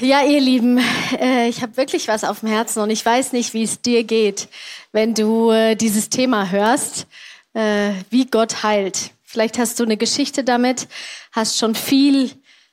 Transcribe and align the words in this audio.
Ja, 0.00 0.22
ihr 0.24 0.40
Lieben, 0.40 0.80
äh, 1.20 1.48
ich 1.48 1.62
habe 1.62 1.76
wirklich 1.76 2.08
was 2.08 2.24
auf 2.24 2.40
dem 2.40 2.48
Herzen 2.48 2.80
und 2.80 2.90
ich 2.90 3.04
weiß 3.04 3.32
nicht, 3.32 3.54
wie 3.54 3.62
es 3.62 3.80
dir 3.80 4.02
geht, 4.02 4.48
wenn 4.90 5.14
du 5.14 5.50
äh, 5.50 5.76
dieses 5.76 6.08
Thema 6.08 6.50
hörst, 6.50 7.06
äh, 7.54 7.92
wie 8.10 8.26
Gott 8.26 8.64
heilt. 8.64 9.10
Vielleicht 9.22 9.56
hast 9.56 9.78
du 9.78 9.84
eine 9.84 9.96
Geschichte 9.96 10.42
damit, 10.42 10.88
hast 11.30 11.58
schon 11.58 11.76
viel 11.76 12.32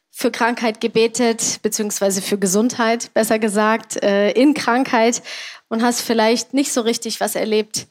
für 0.09 0.31
Krankheit 0.31 0.81
gebetet, 0.81 1.59
beziehungsweise 1.61 2.21
für 2.21 2.37
Gesundheit, 2.37 3.13
besser 3.13 3.39
gesagt, 3.39 3.95
in 3.95 4.53
Krankheit 4.53 5.23
und 5.69 5.81
hast 5.81 6.01
vielleicht 6.01 6.53
nicht 6.53 6.71
so 6.71 6.81
richtig 6.81 7.19
was 7.21 7.33
erlebt. 7.33 7.87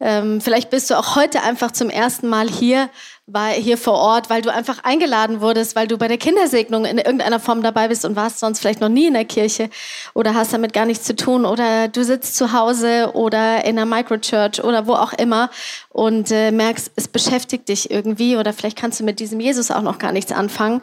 Ähm, 0.00 0.40
vielleicht 0.40 0.70
bist 0.70 0.90
du 0.90 0.98
auch 0.98 1.16
heute 1.16 1.42
einfach 1.42 1.72
zum 1.72 1.90
ersten 1.90 2.28
Mal 2.28 2.48
hier 2.48 2.88
war 3.26 3.48
hier 3.48 3.78
vor 3.78 3.94
Ort, 3.94 4.28
weil 4.28 4.42
du 4.42 4.52
einfach 4.52 4.84
eingeladen 4.84 5.40
wurdest, 5.40 5.76
weil 5.76 5.86
du 5.86 5.96
bei 5.96 6.08
der 6.08 6.18
Kindersegnung 6.18 6.84
in 6.84 6.98
irgendeiner 6.98 7.40
Form 7.40 7.62
dabei 7.62 7.88
bist 7.88 8.04
und 8.04 8.16
warst 8.16 8.38
sonst 8.38 8.60
vielleicht 8.60 8.82
noch 8.82 8.90
nie 8.90 9.06
in 9.06 9.14
der 9.14 9.24
Kirche 9.24 9.70
oder 10.12 10.34
hast 10.34 10.52
damit 10.52 10.74
gar 10.74 10.84
nichts 10.84 11.06
zu 11.06 11.16
tun 11.16 11.46
oder 11.46 11.88
du 11.88 12.04
sitzt 12.04 12.36
zu 12.36 12.52
Hause 12.52 13.12
oder 13.14 13.64
in 13.64 13.78
einer 13.78 13.86
Microchurch 13.86 14.62
oder 14.62 14.86
wo 14.86 14.92
auch 14.92 15.14
immer 15.14 15.48
und 15.88 16.30
äh, 16.32 16.50
merkst, 16.50 16.92
es 16.96 17.08
beschäftigt 17.08 17.70
dich 17.70 17.90
irgendwie 17.90 18.36
oder 18.36 18.52
vielleicht 18.52 18.76
kannst 18.76 19.00
du 19.00 19.04
mit 19.04 19.20
diesem 19.20 19.40
Jesus 19.40 19.70
auch 19.70 19.82
noch 19.82 19.98
gar 19.98 20.12
nichts 20.12 20.30
anfangen. 20.30 20.82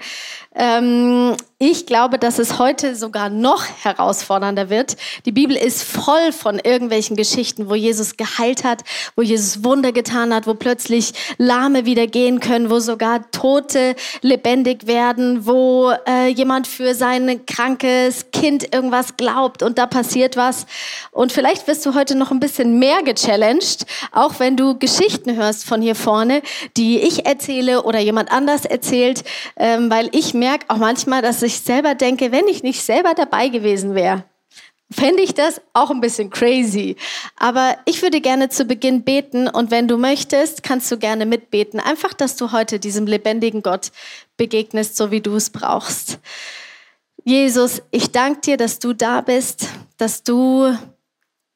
Ähm, 0.53 1.37
ich 1.63 1.85
glaube, 1.85 2.17
dass 2.17 2.39
es 2.39 2.57
heute 2.57 2.95
sogar 2.95 3.29
noch 3.29 3.63
herausfordernder 3.83 4.71
wird. 4.71 4.97
Die 5.27 5.31
Bibel 5.31 5.55
ist 5.55 5.83
voll 5.83 6.31
von 6.31 6.57
irgendwelchen 6.57 7.15
Geschichten, 7.15 7.69
wo 7.69 7.75
Jesus 7.75 8.17
geheilt 8.17 8.63
hat, 8.63 8.81
wo 9.15 9.21
Jesus 9.21 9.63
Wunder 9.63 9.91
getan 9.91 10.33
hat, 10.33 10.47
wo 10.47 10.55
plötzlich 10.55 11.13
Lahme 11.37 11.85
wieder 11.85 12.07
gehen 12.07 12.39
können, 12.39 12.71
wo 12.71 12.79
sogar 12.79 13.29
Tote 13.29 13.95
lebendig 14.23 14.87
werden, 14.87 15.45
wo 15.45 15.93
äh, 16.07 16.29
jemand 16.29 16.65
für 16.65 16.95
sein 16.95 17.45
krankes 17.45 18.31
Kind 18.31 18.73
irgendwas 18.73 19.15
glaubt 19.17 19.61
und 19.61 19.77
da 19.77 19.85
passiert 19.85 20.37
was. 20.37 20.65
Und 21.11 21.31
vielleicht 21.31 21.67
wirst 21.67 21.85
du 21.85 21.93
heute 21.93 22.15
noch 22.15 22.31
ein 22.31 22.39
bisschen 22.39 22.79
mehr 22.79 23.03
gechallenged, 23.03 23.85
auch 24.11 24.39
wenn 24.39 24.57
du 24.57 24.79
Geschichten 24.79 25.35
hörst 25.35 25.65
von 25.65 25.79
hier 25.79 25.95
vorne, 25.95 26.41
die 26.75 26.97
ich 27.01 27.27
erzähle 27.27 27.83
oder 27.83 27.99
jemand 27.99 28.31
anders 28.31 28.65
erzählt, 28.65 29.23
ähm, 29.57 29.91
weil 29.91 30.09
ich 30.11 30.33
merke 30.41 30.65
auch 30.69 30.77
manchmal, 30.77 31.21
dass 31.21 31.43
ich 31.43 31.59
selber 31.59 31.93
denke, 31.93 32.31
wenn 32.31 32.47
ich 32.47 32.63
nicht 32.63 32.81
selber 32.81 33.13
dabei 33.13 33.49
gewesen 33.49 33.93
wäre, 33.93 34.23
fände 34.89 35.21
ich 35.21 35.35
das 35.35 35.61
auch 35.73 35.91
ein 35.91 36.01
bisschen 36.01 36.31
crazy. 36.31 36.95
Aber 37.37 37.77
ich 37.85 38.01
würde 38.01 38.21
gerne 38.21 38.49
zu 38.49 38.65
Beginn 38.65 39.03
beten 39.03 39.47
und 39.47 39.69
wenn 39.69 39.87
du 39.87 39.97
möchtest, 39.97 40.63
kannst 40.63 40.91
du 40.91 40.97
gerne 40.97 41.27
mitbeten. 41.27 41.79
Einfach, 41.79 42.15
dass 42.15 42.37
du 42.37 42.51
heute 42.51 42.79
diesem 42.79 43.05
lebendigen 43.05 43.61
Gott 43.61 43.91
begegnest, 44.35 44.97
so 44.97 45.11
wie 45.11 45.21
du 45.21 45.35
es 45.35 45.51
brauchst. 45.51 46.17
Jesus, 47.23 47.83
ich 47.91 48.11
danke 48.11 48.41
dir, 48.41 48.57
dass 48.57 48.79
du 48.79 48.93
da 48.93 49.21
bist, 49.21 49.67
dass 49.97 50.23
du 50.23 50.75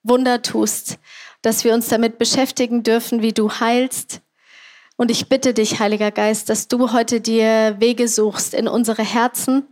Wunder 0.03 0.43
tust, 0.43 0.99
dass 1.41 1.63
wir 1.63 1.73
uns 1.73 1.87
damit 1.87 2.19
beschäftigen 2.19 2.83
dürfen, 2.83 3.23
wie 3.23 3.33
du 3.33 3.49
heilst. 3.49 4.21
Und 4.97 5.11
ich 5.11 5.27
bitte 5.27 5.53
dich, 5.53 5.79
Heiliger 5.79 6.11
Geist, 6.11 6.49
dass 6.49 6.67
du 6.67 6.93
heute 6.93 7.19
dir 7.19 7.75
Wege 7.79 8.07
suchst 8.07 8.53
in 8.53 8.67
unsere 8.67 9.03
Herzen, 9.03 9.67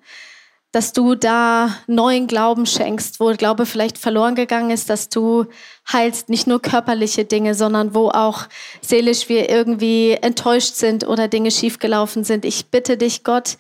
dass 0.74 0.92
du 0.92 1.16
da 1.16 1.78
neuen 1.86 2.28
Glauben 2.28 2.66
schenkst, 2.66 3.20
wo 3.20 3.32
Glaube 3.32 3.66
vielleicht 3.66 3.98
verloren 3.98 4.34
gegangen 4.36 4.72
ist, 4.72 4.90
dass 4.90 5.08
du 5.08 5.46
heilst 5.92 6.30
nicht 6.30 6.48
nur 6.48 6.62
körperliche 6.62 7.26
Dinge, 7.26 7.54
sondern 7.54 7.94
wo 7.94 8.10
auch 8.10 8.48
seelisch 8.82 9.30
wir 9.30 9.50
irgendwie 9.50 10.14
enttäuscht 10.14 10.74
sind 10.74 11.08
oder 11.08 11.28
Dinge 11.28 11.52
schiefgelaufen 11.52 12.24
sind. 12.24 12.44
Ich 12.44 12.72
bitte 12.72 12.98
dich, 12.98 13.24
Gott, 13.24 13.58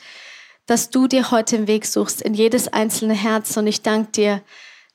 dass 0.65 0.89
du 0.89 1.07
dir 1.07 1.29
heute 1.29 1.57
den 1.57 1.67
Weg 1.67 1.85
suchst 1.85 2.21
in 2.21 2.33
jedes 2.33 2.67
einzelne 2.67 3.13
Herz 3.13 3.55
und 3.55 3.67
ich 3.67 3.83
danke 3.83 4.11
dir, 4.11 4.41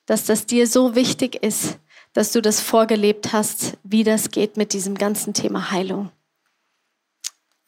dass 0.05 0.25
das 0.25 0.45
dir 0.45 0.67
so 0.67 0.97
wichtig 0.97 1.43
ist, 1.43 1.79
dass 2.15 2.33
du 2.33 2.43
das 2.43 2.61
vorgelebt 2.61 3.33
hast, 3.33 3.75
wie 3.85 4.03
das 4.03 4.31
geht 4.31 4.57
mit 4.57 4.73
diesem 4.73 4.97
ganzen 4.97 5.35
Thema 5.35 5.71
Heilung. 5.71 6.11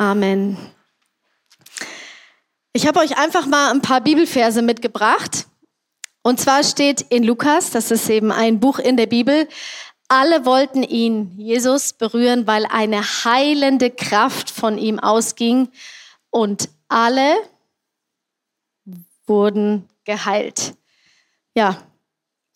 Amen. 0.00 0.56
Ich 2.72 2.86
habe 2.86 3.00
euch 3.00 3.18
einfach 3.18 3.44
mal 3.44 3.70
ein 3.70 3.82
paar 3.82 4.00
Bibelverse 4.00 4.62
mitgebracht. 4.62 5.46
Und 6.22 6.40
zwar 6.40 6.64
steht 6.64 7.02
in 7.02 7.22
Lukas, 7.22 7.70
das 7.70 7.90
ist 7.90 8.08
eben 8.08 8.32
ein 8.32 8.60
Buch 8.60 8.78
in 8.78 8.96
der 8.96 9.04
Bibel, 9.04 9.46
alle 10.08 10.46
wollten 10.46 10.82
ihn, 10.84 11.34
Jesus, 11.36 11.92
berühren, 11.92 12.46
weil 12.46 12.64
eine 12.64 13.02
heilende 13.02 13.90
Kraft 13.90 14.48
von 14.48 14.78
ihm 14.78 14.98
ausging 14.98 15.68
und 16.30 16.70
alle 16.88 17.34
wurden 19.26 19.86
geheilt. 20.04 20.76
Ja, 21.54 21.76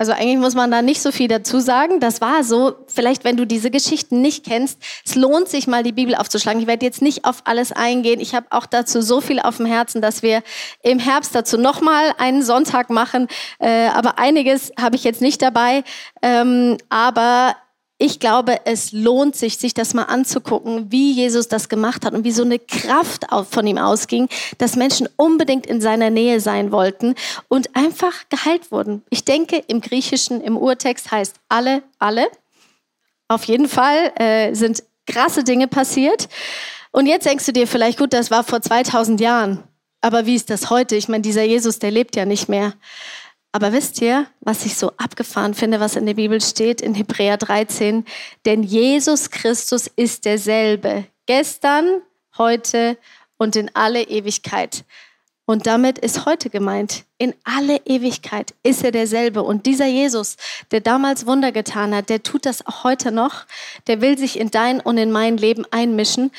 also 0.05 0.13
eigentlich 0.13 0.37
muss 0.37 0.55
man 0.55 0.71
da 0.71 0.83
nicht 0.83 1.01
so 1.01 1.13
viel 1.13 1.29
dazu 1.29 1.61
sagen. 1.61 1.99
Das 1.99 2.21
war 2.21 2.45
so, 2.45 2.75
vielleicht 2.89 3.25
wenn 3.25 3.39
du 3.39 3.47
diese 3.47 3.71
Geschichten 3.71 4.21
nicht 4.21 4.45
kennst, 4.45 4.79
es 5.03 5.15
lohnt 5.15 5.49
sich 5.49 5.67
mal 5.67 5.83
die 5.83 5.93
Bibel 5.93 6.15
aufzuschlagen. 6.15 6.61
Ich 6.61 6.67
werde 6.67 6.85
jetzt 6.85 7.01
nicht 7.01 7.25
auf 7.25 7.37
alles 7.45 7.73
eingehen. 7.73 8.21
Ich 8.21 8.35
habe 8.35 8.45
auch 8.51 8.67
dazu 8.67 9.01
so 9.01 9.23
viel 9.23 9.41
auf 9.41 9.57
dem 9.57 9.65
Herzen, 9.65 10.03
dass 10.03 10.23
wir 10.23 10.43
im 10.83 10.99
Herbst 10.99 11.35
dazu 11.35 11.57
nochmal 11.57 12.13
einen 12.19 12.43
Sonntag 12.43 12.91
machen. 12.91 13.29
Äh, 13.59 13.87
aber 13.95 14.19
einiges 14.19 14.73
habe 14.79 14.97
ich 14.97 15.05
jetzt 15.05 15.23
nicht 15.23 15.41
dabei. 15.41 15.85
Ähm, 16.21 16.77
aber 16.91 17.57
ich 17.99 18.19
glaube, 18.19 18.61
es 18.65 18.93
lohnt 18.93 19.37
sich, 19.37 19.57
sich 19.57 19.73
das 19.73 19.95
mal 19.95 20.05
anzugucken, 20.05 20.91
wie 20.91 21.13
Jesus 21.13 21.47
das 21.47 21.69
gemacht 21.69 22.05
hat 22.05 22.13
und 22.13 22.25
wie 22.25 22.33
so 22.33 22.43
eine 22.43 22.59
Kraft 22.59 23.27
von 23.51 23.67
ihm 23.67 23.79
ausging, 23.79 24.29
dass 24.59 24.75
Menschen 24.75 25.09
unbedingt 25.17 25.67
in 25.67 25.81
seiner 25.81 26.11
Nähe 26.11 26.41
sein 26.41 26.73
wollten 26.73 27.15
und 27.49 27.77
einfach 27.77 28.29
geheilt 28.31 28.73
wurden. 28.73 29.03
Ich 29.11 29.25
denke, 29.25 29.63
im 29.69 29.81
Griechischen, 29.81 30.41
im 30.41 30.57
Urtext 30.57 31.13
heißt 31.13 31.37
alle, 31.49 31.83
alle. 31.99 32.27
Auf 33.29 33.45
jeden 33.45 33.69
Fall 33.69 34.13
äh, 34.17 34.55
sind 34.55 34.83
krasse 35.07 35.45
Dinge 35.45 35.69
passiert. 35.69 36.29
Und 36.91 37.07
jetzt 37.07 37.27
denkst 37.27 37.47
du 37.47 37.53
dir 37.53 37.67
vielleicht, 37.67 37.99
gut, 37.99 38.13
das 38.13 38.31
war 38.31 38.43
vor 38.45 38.61
2000 38.61 39.21
Jahren. 39.21 39.63
Aber 40.01 40.27
wie 40.27 40.35
ist 40.35 40.51
das 40.51 40.69
heute? 40.69 40.97
Ich 40.97 41.09
meine, 41.09 41.23
dieser 41.23 41.45
Jesus, 41.45 41.79
der 41.79 41.91
lebt 41.91 42.17
ja 42.17 42.27
nicht 42.27 42.49
mehr. 42.49 42.75
Aber 43.55 43.73
wisst 43.73 44.03
ihr, 44.03 44.27
was 44.41 44.67
ich 44.67 44.77
so 44.77 44.91
abgefahren 44.97 45.55
finde, 45.55 45.79
was 45.79 45.95
in 45.95 46.07
der 46.07 46.15
Bibel 46.15 46.41
steht, 46.41 46.81
in 46.81 46.93
Hebräer 46.93 47.37
13? 47.37 48.05
Denn 48.47 48.65
Jesus 48.65 49.31
Christus 49.31 49.87
ist 49.95 50.25
derselbe, 50.25 51.05
gestern, 51.27 52.03
heute 52.37 52.99
und 53.37 53.55
in 53.55 53.71
alle 53.73 54.03
Ewigkeit. 54.09 54.85
Und 55.47 55.69
damit 55.69 55.99
ist 56.01 56.27
heute 56.27 56.51
gemeint, 56.51 57.05
in 57.17 57.33
alle 57.45 57.77
Ewigkeit 57.85 58.55
ist 58.65 58.83
er 58.83 58.91
derselbe. 58.91 59.45
Und 59.45 59.67
dieser 59.67 59.87
Jesus, 59.87 60.37
der 60.73 60.81
damals 60.81 61.25
Wunder 61.25 61.53
getan 61.53 61.95
hat, 61.95 62.09
der 62.09 62.25
tut 62.25 62.47
das 62.47 62.67
auch 62.67 62.83
heute 62.83 63.13
noch. 63.13 63.47
Der 63.87 64.01
will 64.01 64.19
sich 64.19 64.41
in 64.41 64.51
dein 64.51 64.81
und 64.81 64.99
in 64.99 65.13
mein 65.13 65.37
Leben 65.37 65.65
einmischen. 65.71 66.33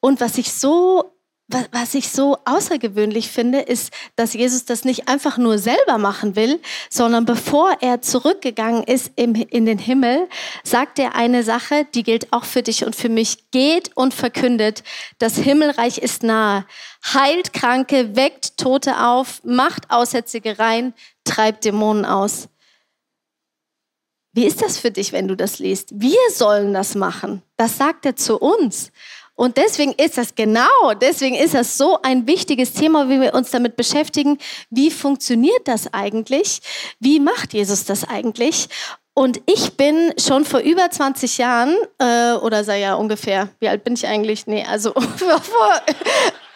Und 0.00 0.20
was 0.20 0.36
ich 0.36 0.52
so 0.52 1.14
was 1.48 1.94
ich 1.94 2.10
so 2.10 2.36
außergewöhnlich 2.44 3.30
finde, 3.30 3.60
ist, 3.60 3.90
dass 4.16 4.34
Jesus 4.34 4.66
das 4.66 4.84
nicht 4.84 5.08
einfach 5.08 5.38
nur 5.38 5.58
selber 5.58 5.96
machen 5.96 6.36
will, 6.36 6.60
sondern 6.90 7.24
bevor 7.24 7.78
er 7.80 8.02
zurückgegangen 8.02 8.84
ist 8.84 9.12
in 9.16 9.64
den 9.64 9.78
Himmel, 9.78 10.28
sagt 10.62 10.98
er 10.98 11.14
eine 11.14 11.42
Sache, 11.42 11.86
die 11.94 12.02
gilt 12.02 12.32
auch 12.34 12.44
für 12.44 12.62
dich 12.62 12.84
und 12.84 12.94
für 12.94 13.08
mich. 13.08 13.50
Geht 13.50 13.96
und 13.96 14.12
verkündet, 14.12 14.82
das 15.18 15.36
Himmelreich 15.36 15.98
ist 15.98 16.22
nahe. 16.22 16.66
Heilt 17.14 17.54
Kranke, 17.54 18.14
weckt 18.14 18.58
Tote 18.58 19.02
auf, 19.06 19.42
macht 19.42 19.90
Aussätzige 19.90 20.58
rein, 20.58 20.92
treibt 21.24 21.64
Dämonen 21.64 22.04
aus. 22.04 22.48
Wie 24.32 24.44
ist 24.44 24.60
das 24.60 24.78
für 24.78 24.90
dich, 24.90 25.12
wenn 25.12 25.26
du 25.26 25.36
das 25.36 25.58
liest? 25.58 25.88
Wir 25.94 26.18
sollen 26.32 26.74
das 26.74 26.94
machen. 26.94 27.42
Das 27.56 27.78
sagt 27.78 28.04
er 28.04 28.14
zu 28.14 28.38
uns. 28.38 28.92
Und 29.38 29.56
deswegen 29.56 29.92
ist 29.92 30.18
das 30.18 30.34
genau, 30.34 30.94
deswegen 31.00 31.36
ist 31.36 31.54
das 31.54 31.78
so 31.78 32.02
ein 32.02 32.26
wichtiges 32.26 32.72
Thema, 32.72 33.08
wie 33.08 33.20
wir 33.20 33.34
uns 33.34 33.52
damit 33.52 33.76
beschäftigen. 33.76 34.36
Wie 34.68 34.90
funktioniert 34.90 35.68
das 35.68 35.94
eigentlich? 35.94 36.60
Wie 36.98 37.20
macht 37.20 37.54
Jesus 37.54 37.84
das 37.84 38.02
eigentlich? 38.02 38.68
Und 39.14 39.40
ich 39.46 39.76
bin 39.76 40.12
schon 40.18 40.44
vor 40.44 40.58
über 40.58 40.90
20 40.90 41.38
Jahren, 41.38 41.76
äh, 42.00 42.32
oder 42.32 42.64
sei 42.64 42.80
ja 42.80 42.94
ungefähr, 42.94 43.48
wie 43.60 43.68
alt 43.68 43.84
bin 43.84 43.94
ich 43.94 44.08
eigentlich? 44.08 44.48
Nee, 44.48 44.64
also 44.68 44.92
vor, 45.16 45.82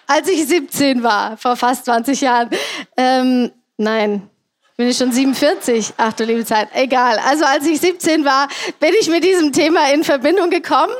als 0.08 0.28
ich 0.28 0.44
17 0.48 1.04
war, 1.04 1.36
vor 1.36 1.54
fast 1.54 1.84
20 1.84 2.20
Jahren. 2.20 2.50
Ähm, 2.96 3.52
nein, 3.76 4.28
bin 4.76 4.88
ich 4.88 4.96
schon 4.96 5.12
47? 5.12 5.94
Ach 5.96 6.12
du 6.12 6.24
liebe 6.24 6.44
Zeit, 6.44 6.68
egal. 6.74 7.18
Also 7.18 7.44
als 7.44 7.66
ich 7.66 7.80
17 7.80 8.24
war, 8.24 8.48
bin 8.80 8.90
ich 9.00 9.08
mit 9.08 9.24
diesem 9.24 9.52
Thema 9.52 9.92
in 9.92 10.04
Verbindung 10.04 10.50
gekommen. 10.50 10.94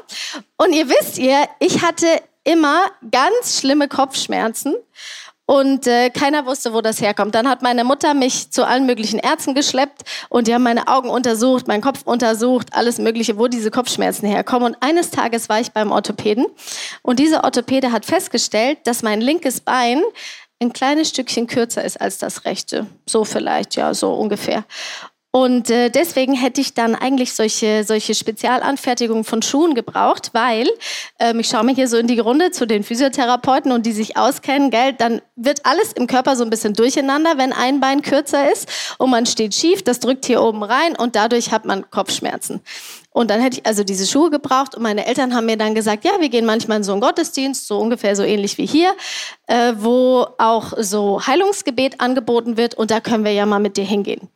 Und 0.57 0.73
ihr 0.73 0.89
wisst 0.89 1.19
ihr, 1.19 1.49
ich 1.59 1.83
hatte 1.83 2.07
immer 2.45 2.85
ganz 3.11 3.59
schlimme 3.59 3.89
Kopfschmerzen. 3.89 4.75
Und 5.45 5.87
äh, 5.89 6.09
keiner 6.11 6.47
wusste, 6.47 6.73
wo 6.73 6.81
das 6.81 7.01
herkommt. 7.01 7.35
Dann 7.35 7.49
hat 7.49 7.63
meine 7.63 7.83
Mutter 7.83 8.15
mich 8.15 8.53
zu 8.53 8.65
allen 8.67 8.87
möglichen 8.87 9.19
Ärzten 9.19 9.55
geschleppt 9.55 10.03
und 10.29 10.47
die 10.47 10.55
haben 10.55 10.63
meine 10.63 10.87
Augen 10.87 11.11
untersucht, 11.11 11.67
meinen 11.67 11.83
Kopf 11.83 12.03
untersucht, 12.05 12.69
alles 12.73 12.99
Mögliche, 12.99 13.37
wo 13.39 13.49
diese 13.49 13.71
Kopfschmerzen 13.71 14.27
herkommen. 14.27 14.73
Und 14.73 14.83
eines 14.83 15.11
Tages 15.11 15.49
war 15.49 15.61
ich 15.61 15.73
beim 15.73 15.91
Orthopäden 15.91 16.47
und 17.03 17.19
dieser 17.19 17.43
Orthopäde 17.43 17.91
hat 17.91 18.07
festgestellt, 18.07 18.79
dass 18.85 19.03
mein 19.03 19.21
linkes 19.21 19.61
Bein 19.61 20.03
ein 20.63 20.73
kleines 20.73 21.09
Stückchen 21.09 21.47
kürzer 21.47 21.85
ist 21.85 22.01
als 22.01 22.19
das 22.19 22.45
rechte. 22.45 22.87
So 23.07 23.25
vielleicht, 23.25 23.77
ja, 23.77 23.93
so 23.95 24.15
ungefähr. 24.15 24.65
Und 25.35 25.71
äh, 25.71 25.89
deswegen 25.89 26.35
hätte 26.35 26.61
ich 26.61 26.75
dann 26.75 26.95
eigentlich 26.95 27.33
solche, 27.33 27.85
solche 27.85 28.15
Spezialanfertigungen 28.15 29.25
von 29.25 29.41
Schuhen 29.41 29.75
gebraucht, 29.75 30.29
weil 30.35 30.69
ähm, 31.19 31.41
ich 31.41 31.49
schaue 31.49 31.65
mir 31.65 31.75
hier 31.75 31.89
so 31.89 31.97
in 31.97 32.07
die 32.07 32.19
Runde 32.19 32.51
zu 32.51 32.67
den 32.67 32.85
Physiotherapeuten 32.85 33.73
und 33.73 33.87
die 33.87 33.93
sich 33.93 34.19
auskennen, 34.19 34.71
gell, 34.71 34.93
dann 34.93 35.23
wird 35.37 35.65
alles 35.65 35.95
im 35.95 36.07
Körper 36.07 36.37
so 36.37 36.45
ein 36.45 36.51
bisschen 36.51 36.75
durcheinander, 36.75 37.39
wenn 37.39 37.55
ein 37.55 37.81
Bein 37.81 38.03
kürzer 38.03 38.53
ist 38.53 38.69
und 38.99 39.09
man 39.09 39.25
steht 39.25 39.55
schief, 39.55 39.83
das 39.83 40.01
drückt 40.01 40.27
hier 40.27 40.43
oben 40.43 40.63
rein 40.63 40.95
und 40.97 41.17
dadurch 41.17 41.51
hat 41.51 41.65
man 41.65 41.91
Kopfschmerzen. 41.91 42.61
Und 43.13 43.31
dann 43.31 43.41
hätte 43.41 43.59
ich 43.59 43.67
also 43.67 43.85
diese 43.85 44.07
Schuhe 44.07 44.31
gebraucht 44.31 44.75
und 44.75 44.83
meine 44.83 45.07
Eltern 45.07 45.35
haben 45.35 45.47
mir 45.47 45.57
dann 45.57 45.75
gesagt, 45.75 46.05
ja, 46.05 46.13
wir 46.19 46.29
gehen 46.29 46.47
manchmal 46.47 46.79
in 46.79 46.85
so 46.85 46.93
einen 46.93 47.01
Gottesdienst, 47.01 47.67
so 47.67 47.79
ungefähr 47.79 48.17
so 48.17 48.23
ähnlich 48.23 48.59
wie 48.59 48.67
hier, 48.67 48.95
äh, 49.47 49.75
wo 49.77 50.27
auch 50.39 50.73
so 50.79 51.25
Heilungsgebet 51.27 52.01
angeboten 52.01 52.57
wird 52.57 52.75
und 52.75 52.91
da 52.91 53.01
können 53.01 53.25
wir 53.25 53.33
ja 53.33 53.47
mal 53.47 53.59
mit 53.59 53.77
dir 53.77 53.85
hingehen. 53.85 54.29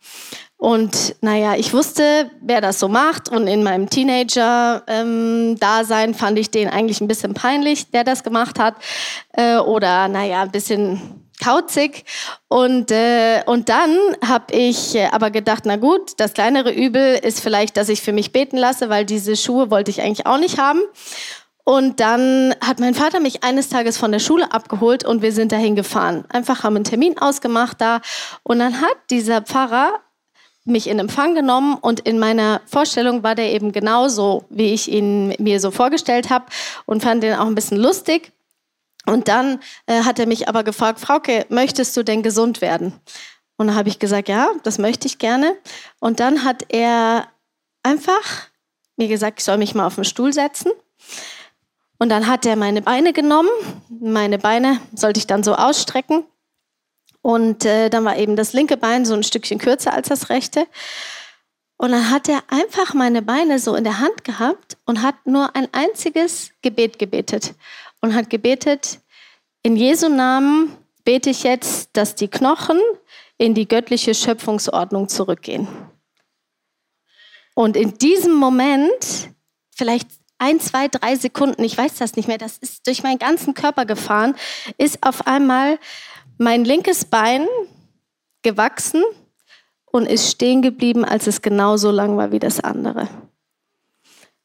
Und 0.59 1.17
naja, 1.21 1.55
ich 1.55 1.75
wusste, 1.75 2.31
wer 2.41 2.63
das 2.63 2.81
so 2.81 2.89
macht. 2.89 3.29
Und 3.29 3.47
in 3.47 3.63
meinem 3.63 3.91
Teenager-Dasein 3.91 6.09
ähm, 6.09 6.15
fand 6.15 6.39
ich 6.39 6.51
den 6.51 6.71
eigentlich 6.71 7.03
ein 7.03 7.09
bisschen 7.09 7.35
peinlich, 7.35 7.91
der 7.91 8.05
das 8.05 8.25
gemacht 8.25 8.59
hat. 8.59 8.77
Äh, 9.35 9.59
oder 9.59 10.09
naja, 10.09 10.41
ein 10.43 10.51
bisschen 10.51 11.26
kauzig. 11.43 12.05
Und, 12.49 12.91
äh, 12.91 13.43
und 13.47 13.69
dann 13.69 13.97
habe 14.27 14.55
ich 14.55 14.95
äh, 14.95 15.09
aber 15.13 15.31
gedacht, 15.31 15.65
na 15.67 15.77
gut, 15.77 16.13
das 16.19 16.33
kleinere 16.33 16.73
Übel 16.73 17.19
ist 17.23 17.41
vielleicht, 17.41 17.77
dass 17.77 17.89
ich 17.89 18.03
für 18.03 18.13
mich 18.13 18.33
beten 18.33 18.57
lasse, 18.57 18.89
weil 18.89 19.05
diese 19.05 19.37
Schuhe 19.37 19.71
wollte 19.71 19.91
ich 19.91 20.01
eigentlich 20.03 20.27
auch 20.27 20.39
nicht 20.39 20.59
haben. 20.59 20.81
Und 21.65 21.99
dann 21.99 22.55
hat 22.65 22.79
mein 22.79 22.95
Vater 22.95 23.19
mich 23.19 23.43
eines 23.43 23.69
Tages 23.69 23.99
von 23.99 24.13
der 24.13 24.21
Schule 24.21 24.53
abgeholt 24.53 25.05
und 25.05 25.21
wir 25.21 25.33
sind 25.33 25.51
dahin 25.51 25.75
gefahren. 25.75 26.25
Einfach 26.29 26.63
haben 26.63 26.77
einen 26.77 26.85
Termin 26.85 27.19
ausgemacht 27.19 27.81
da. 27.81 28.01
Und 28.45 28.61
dann 28.61 28.81
hat 28.81 28.97
dieser 29.11 29.43
Pfarrer 29.43 29.95
mich 30.67 30.89
in 30.89 30.99
Empfang 30.99 31.35
genommen 31.35 31.77
und 31.81 32.01
in 32.01 32.19
meiner 32.19 32.61
Vorstellung 32.67 33.23
war 33.23 33.35
der 33.35 33.53
eben 33.53 33.73
genauso, 33.73 34.45
wie 34.51 34.75
ich 34.75 34.89
ihn 34.91 35.35
mir 35.39 35.61
so 35.61 35.71
vorgestellt 35.71 36.31
habe 36.31 36.47
und 36.87 37.03
fand 37.03 37.23
den 37.23 37.35
auch 37.35 37.47
ein 37.47 37.55
bisschen 37.55 37.79
lustig. 37.79 38.33
Und 39.07 39.29
dann 39.29 39.61
äh, 39.87 40.03
hat 40.03 40.19
er 40.19 40.27
mich 40.27 40.49
aber 40.49 40.65
gefragt, 40.65 41.01
Frauke, 41.01 41.47
möchtest 41.49 41.97
du 41.97 42.03
denn 42.03 42.23
gesund 42.23 42.61
werden? 42.61 42.93
Und 43.57 43.69
dann 43.69 43.77
habe 43.77 43.89
ich 43.89 43.99
gesagt, 43.99 44.29
ja, 44.29 44.51
das 44.65 44.79
möchte 44.79 45.07
ich 45.07 45.19
gerne. 45.19 45.57
Und 46.01 46.21
dann 46.21 46.45
hat 46.45 46.67
er 46.69 47.29
einfach 47.83 48.49
mir 48.97 49.09
gesagt, 49.09 49.41
ich 49.41 49.45
soll 49.45 49.59
mich 49.59 49.75
mal 49.75 49.87
auf 49.87 49.95
den 49.95 50.05
Stuhl 50.05 50.33
setzen. 50.33 50.73
Und 51.99 52.11
dann 52.11 52.27
hat 52.27 52.45
er 52.45 52.57
meine 52.57 52.83
Beine 52.83 53.13
genommen. 53.13 53.49
Meine 53.89 54.39
Beine 54.39 54.81
sollte 54.95 55.19
ich 55.19 55.27
dann 55.27 55.43
so 55.43 55.55
ausstrecken. 55.55 56.25
Und 57.23 57.65
äh, 57.65 57.89
dann 57.89 58.05
war 58.05 58.17
eben 58.17 58.37
das 58.37 58.53
linke 58.53 58.77
Bein 58.77 59.05
so 59.05 59.15
ein 59.15 59.23
Stückchen 59.23 59.59
kürzer 59.59 59.93
als 59.93 60.09
das 60.09 60.29
rechte. 60.29 60.67
Und 61.79 61.93
dann 61.93 62.11
hat 62.11 62.29
er 62.29 62.43
einfach 62.49 62.95
meine 62.95 63.21
Beine 63.21 63.59
so 63.59 63.75
in 63.75 63.85
der 63.85 63.99
Hand 63.99 64.25
gehabt 64.25 64.77
und 64.87 65.03
hat 65.03 65.27
nur 65.27 65.55
ein 65.57 65.69
einziges 65.73 66.51
Gebet 66.63 66.99
gebetet. 66.99 67.55
Und 68.01 68.15
hat 68.15 68.31
gebetet, 68.31 69.01
in 69.63 69.77
Jesu 69.77 70.09
Namen 70.09 70.77
bete 71.05 71.31
ich 71.31 71.43
jetzt, 71.43 71.91
dass 71.95 72.15
die 72.15 72.29
Knochen 72.29 72.81
in 73.39 73.55
die 73.55 73.67
göttliche 73.67 74.15
Schöpfungsordnung 74.15 75.09
zurückgehen. 75.09 75.67
Und 77.55 77.77
in 77.77 77.97
diesem 77.99 78.35
Moment, 78.35 79.31
vielleicht 79.75 80.09
ein, 80.39 80.61
zwei, 80.61 80.89
drei 80.89 81.17
Sekunden, 81.17 81.65
ich 81.65 81.77
weiß 81.77 81.95
das 81.97 82.17
nicht 82.17 82.29
mehr, 82.29 82.39
das 82.39 82.59
ist 82.59 82.87
durch 82.87 83.03
meinen 83.03 83.19
ganzen 83.19 83.55
Körper 83.55 83.87
gefahren, 83.87 84.37
ist 84.77 85.03
auf 85.03 85.27
einmal 85.27 85.79
mein 86.39 86.65
linkes 86.65 87.07
Bein 87.07 87.47
gewachsen 88.43 89.03
und 89.87 90.07
ist 90.07 90.31
stehen 90.31 90.61
geblieben, 90.61 91.05
als 91.05 91.27
es 91.27 91.41
genauso 91.41 91.91
lang 91.91 92.17
war 92.17 92.33
wie 92.33 92.39
das 92.39 92.61
andere. 92.61 93.09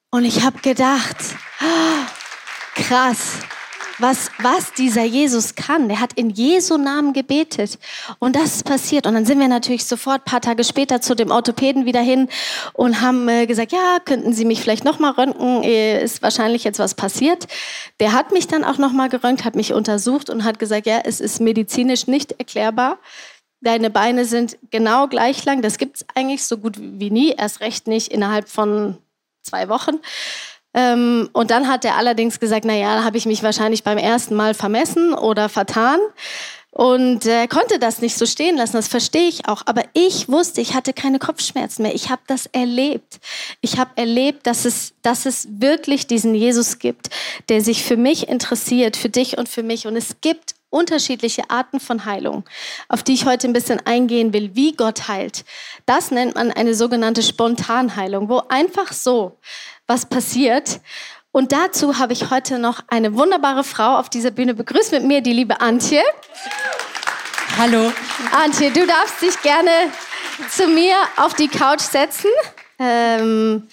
Und 0.10 0.26
ich 0.26 0.44
habe 0.44 0.60
gedacht, 0.60 1.18
oh, 1.62 2.21
krass, 2.76 3.40
was, 4.02 4.32
was 4.40 4.74
dieser 4.74 5.04
Jesus 5.04 5.56
kann. 5.56 5.88
Der 5.88 6.00
hat 6.00 6.14
in 6.14 6.30
Jesu 6.30 6.78
Namen 6.78 7.14
gebetet. 7.14 7.78
Und 8.20 8.36
das 8.36 8.56
ist 8.58 8.64
passiert. 8.66 9.06
Und 9.06 9.14
dann 9.14 9.26
sind 9.26 9.40
wir 9.40 9.48
natürlich 9.48 9.86
sofort 9.86 10.26
paar 10.26 10.42
Tage 10.42 10.64
später 10.64 11.02
zu 11.02 11.16
dem 11.16 11.32
Orthopäden 11.32 11.86
wieder 11.86 12.02
hin 12.02 12.28
und 12.74 13.02
haben 13.02 13.28
äh, 13.30 13.46
gesagt, 13.46 13.72
ja, 13.72 13.98
könnten 14.04 14.34
Sie 14.34 14.46
mich 14.46 14.62
vielleicht 14.62 14.84
nochmal 14.84 15.12
röntgen? 15.12 15.64
Äh, 15.64 16.04
ist 16.04 16.22
wahrscheinlich 16.22 16.64
jetzt 16.64 16.80
was 16.80 16.96
passiert. 16.96 17.48
Der 18.00 18.14
hat 18.14 18.32
mich 18.32 18.48
dann 18.48 18.64
auch 18.64 18.78
nochmal 18.78 19.10
geröntgt, 19.10 19.46
hat 19.46 19.56
mich 19.56 19.74
untersucht 19.74 20.30
und 20.30 20.44
hat 20.44 20.60
gesagt, 20.60 20.88
ja, 20.88 21.02
es 21.04 21.22
ist 21.22 21.40
medizinisch 21.40 22.08
nicht 22.08 22.34
erklärbar. 22.34 22.98
Deine 23.62 23.92
Beine 23.92 24.26
sind 24.26 24.58
genau 24.72 25.08
gleich 25.08 25.46
lang. 25.46 25.62
Das 25.62 25.78
gibt 25.78 25.98
es 25.98 26.06
eigentlich 26.16 26.44
so 26.46 26.58
gut 26.58 26.78
wie 26.80 27.12
nie, 27.12 27.36
erst 27.38 27.60
recht 27.60 27.88
nicht 27.88 28.08
innerhalb 28.08 28.50
von 28.50 28.98
zwei 29.44 29.70
Wochen. 29.70 30.00
Ähm, 30.74 31.30
und 31.34 31.52
dann 31.52 31.68
hat 31.68 31.86
er 31.86 31.98
allerdings 31.98 32.40
gesagt, 32.40 32.66
na 32.66 32.76
ja, 32.76 32.96
da 32.96 33.04
habe 33.04 33.18
ich 33.18 33.26
mich 33.26 33.44
wahrscheinlich 33.44 33.84
beim 33.84 33.98
ersten 33.98 34.36
Mal 34.36 34.54
vermessen 34.54 35.14
oder 35.14 35.50
vertan. 35.50 36.00
Und 36.74 37.26
er 37.26 37.50
konnte 37.50 37.80
das 37.80 38.02
nicht 38.02 38.18
so 38.18 38.26
stehen 38.26 38.56
lassen, 38.56 38.78
das 38.78 38.88
verstehe 38.88 39.28
ich 39.28 39.46
auch. 39.46 39.64
Aber 39.66 39.84
ich 39.94 40.30
wusste, 40.30 40.62
ich 40.62 40.74
hatte 40.74 40.94
keine 40.94 41.20
Kopfschmerzen 41.20 41.84
mehr. 41.84 41.94
Ich 41.94 42.10
habe 42.10 42.22
das 42.28 42.46
erlebt. 42.46 43.20
Ich 43.60 43.78
habe 43.78 43.92
erlebt, 43.96 44.48
dass 44.48 44.64
es, 44.64 44.94
dass 45.02 45.26
es 45.26 45.50
wirklich 45.52 46.08
diesen 46.08 46.34
Jesus 46.34 46.80
gibt, 46.80 47.10
der 47.50 47.62
sich 47.62 47.84
für 47.84 47.98
mich 47.98 48.30
interessiert, 48.30 48.96
für 48.96 49.10
dich 49.10 49.38
und 49.38 49.50
für 49.50 49.64
mich. 49.64 49.86
Und 49.86 49.98
es 49.98 50.22
gibt 50.22 50.56
unterschiedliche 50.72 51.50
Arten 51.50 51.80
von 51.80 52.06
Heilung, 52.06 52.44
auf 52.90 53.04
die 53.04 53.14
ich 53.14 53.26
heute 53.26 53.48
ein 53.48 53.54
bisschen 53.54 53.80
eingehen 53.86 54.34
will, 54.34 54.56
wie 54.56 54.74
Gott 54.74 55.08
heilt. 55.08 55.46
Das 55.86 56.10
nennt 56.10 56.34
man 56.34 56.52
eine 56.52 56.74
sogenannte 56.74 57.22
Spontanheilung, 57.22 58.28
wo 58.30 58.42
einfach 58.50 58.92
so 58.92 59.38
was 59.86 60.08
passiert. 60.08 60.80
Und 61.32 61.52
dazu 61.52 62.00
habe 62.00 62.14
ich 62.14 62.32
heute 62.32 62.58
noch 62.58 62.82
eine 62.88 63.16
wunderbare 63.16 63.64
Frau 63.64 63.98
auf 63.98 64.10
dieser 64.10 64.32
Bühne 64.32 64.54
begrüßt 64.54 64.92
mit 64.92 65.04
mir, 65.04 65.22
die 65.22 65.34
liebe 65.34 65.62
Antje. 65.62 66.02
Hallo. 67.58 67.92
Antje, 68.32 68.72
du 68.72 68.86
darfst 68.88 69.22
dich 69.22 69.42
gerne 69.42 69.72
zu 70.50 70.68
mir 70.68 70.96
auf 71.18 71.34
die 71.34 71.48
Couch 71.48 71.82
setzen. 71.82 72.30
Ähm, 72.80 73.68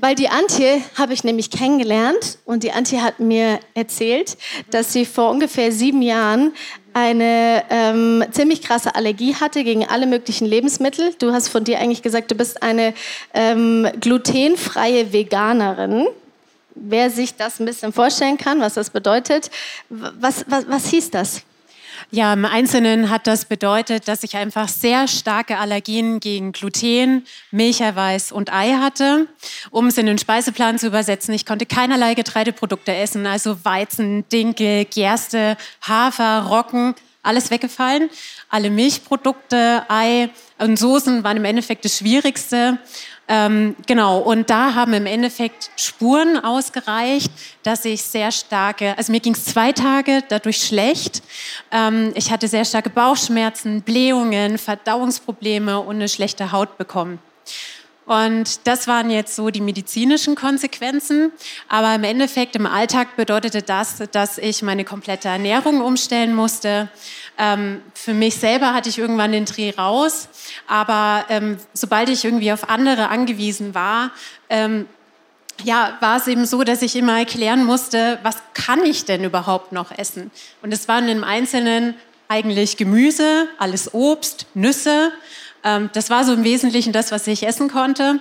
weil 0.00 0.14
die 0.14 0.28
Antje 0.28 0.80
habe 0.96 1.12
ich 1.12 1.24
nämlich 1.24 1.50
kennengelernt 1.50 2.38
und 2.44 2.62
die 2.62 2.72
Antje 2.72 3.02
hat 3.02 3.20
mir 3.20 3.58
erzählt, 3.74 4.36
dass 4.70 4.92
sie 4.92 5.04
vor 5.04 5.30
ungefähr 5.30 5.72
sieben 5.72 6.02
Jahren 6.02 6.52
eine 6.94 7.64
ähm, 7.70 8.24
ziemlich 8.30 8.62
krasse 8.62 8.94
Allergie 8.94 9.34
hatte 9.34 9.64
gegen 9.64 9.86
alle 9.86 10.06
möglichen 10.06 10.46
Lebensmittel. 10.46 11.14
Du 11.18 11.32
hast 11.32 11.48
von 11.48 11.64
dir 11.64 11.78
eigentlich 11.78 12.02
gesagt, 12.02 12.30
du 12.30 12.34
bist 12.34 12.62
eine 12.62 12.94
ähm, 13.34 13.88
glutenfreie 14.00 15.12
Veganerin. 15.12 16.06
Wer 16.74 17.10
sich 17.10 17.34
das 17.34 17.60
ein 17.60 17.66
bisschen 17.66 17.92
vorstellen 17.92 18.38
kann, 18.38 18.60
was 18.60 18.74
das 18.74 18.90
bedeutet, 18.90 19.50
was, 19.88 20.44
was, 20.48 20.68
was 20.68 20.86
hieß 20.88 21.10
das? 21.10 21.42
Ja, 22.10 22.32
im 22.32 22.44
Einzelnen 22.44 23.10
hat 23.10 23.26
das 23.26 23.44
bedeutet, 23.44 24.08
dass 24.08 24.22
ich 24.22 24.36
einfach 24.36 24.68
sehr 24.68 25.08
starke 25.08 25.58
Allergien 25.58 26.20
gegen 26.20 26.52
Gluten, 26.52 27.24
Milcheiweiß 27.50 28.32
und 28.32 28.52
Ei 28.52 28.74
hatte. 28.74 29.26
Um 29.70 29.86
es 29.86 29.98
in 29.98 30.06
den 30.06 30.18
Speiseplan 30.18 30.78
zu 30.78 30.88
übersetzen, 30.88 31.34
ich 31.34 31.46
konnte 31.46 31.66
keinerlei 31.66 32.14
Getreideprodukte 32.14 32.94
essen, 32.94 33.26
also 33.26 33.64
Weizen, 33.64 34.28
Dinkel, 34.28 34.84
Gerste, 34.84 35.56
Hafer, 35.80 36.46
Roggen, 36.48 36.94
alles 37.22 37.50
weggefallen. 37.50 38.10
Alle 38.48 38.68
Milchprodukte, 38.70 39.84
Ei 39.88 40.28
und 40.58 40.78
Soßen 40.78 41.24
waren 41.24 41.36
im 41.36 41.44
Endeffekt 41.44 41.84
das 41.84 41.98
Schwierigste. 41.98 42.78
Ähm, 43.28 43.76
genau, 43.86 44.18
und 44.18 44.50
da 44.50 44.74
haben 44.74 44.92
im 44.92 45.06
Endeffekt 45.06 45.70
Spuren 45.76 46.38
ausgereicht, 46.38 47.30
dass 47.62 47.84
ich 47.84 48.02
sehr 48.02 48.32
starke, 48.32 48.96
also 48.98 49.12
mir 49.12 49.20
ging 49.20 49.34
es 49.34 49.44
zwei 49.44 49.72
Tage 49.72 50.22
dadurch 50.28 50.58
schlecht. 50.58 51.22
Ähm, 51.70 52.12
ich 52.14 52.30
hatte 52.30 52.48
sehr 52.48 52.64
starke 52.64 52.90
Bauchschmerzen, 52.90 53.82
Blähungen, 53.82 54.58
Verdauungsprobleme 54.58 55.78
und 55.78 55.96
eine 55.96 56.08
schlechte 56.08 56.52
Haut 56.52 56.76
bekommen. 56.78 57.20
Und 58.12 58.66
das 58.66 58.88
waren 58.88 59.08
jetzt 59.08 59.34
so 59.36 59.48
die 59.48 59.62
medizinischen 59.62 60.34
Konsequenzen. 60.34 61.32
Aber 61.70 61.94
im 61.94 62.04
Endeffekt, 62.04 62.54
im 62.56 62.66
Alltag 62.66 63.16
bedeutete 63.16 63.62
das, 63.62 64.02
dass 64.12 64.36
ich 64.36 64.60
meine 64.60 64.84
komplette 64.84 65.28
Ernährung 65.28 65.80
umstellen 65.80 66.34
musste. 66.34 66.90
Ähm, 67.38 67.80
für 67.94 68.12
mich 68.12 68.34
selber 68.34 68.74
hatte 68.74 68.90
ich 68.90 68.98
irgendwann 68.98 69.32
den 69.32 69.46
Dreh 69.46 69.70
raus. 69.70 70.28
Aber 70.66 71.24
ähm, 71.30 71.56
sobald 71.72 72.10
ich 72.10 72.26
irgendwie 72.26 72.52
auf 72.52 72.68
andere 72.68 73.08
angewiesen 73.08 73.74
war, 73.74 74.10
ähm, 74.50 74.86
ja, 75.64 75.96
war 76.00 76.18
es 76.18 76.26
eben 76.26 76.44
so, 76.44 76.64
dass 76.64 76.82
ich 76.82 76.94
immer 76.96 77.18
erklären 77.18 77.64
musste, 77.64 78.18
was 78.22 78.36
kann 78.52 78.84
ich 78.84 79.06
denn 79.06 79.24
überhaupt 79.24 79.72
noch 79.72 79.90
essen? 79.90 80.30
Und 80.60 80.74
es 80.74 80.86
waren 80.86 81.08
im 81.08 81.24
Einzelnen 81.24 81.94
eigentlich 82.28 82.76
Gemüse, 82.76 83.48
alles 83.58 83.94
Obst, 83.94 84.44
Nüsse, 84.52 85.12
das 85.92 86.10
war 86.10 86.24
so 86.24 86.32
im 86.32 86.44
Wesentlichen 86.44 86.92
das, 86.92 87.12
was 87.12 87.26
ich 87.26 87.46
essen 87.46 87.68
konnte. 87.68 88.18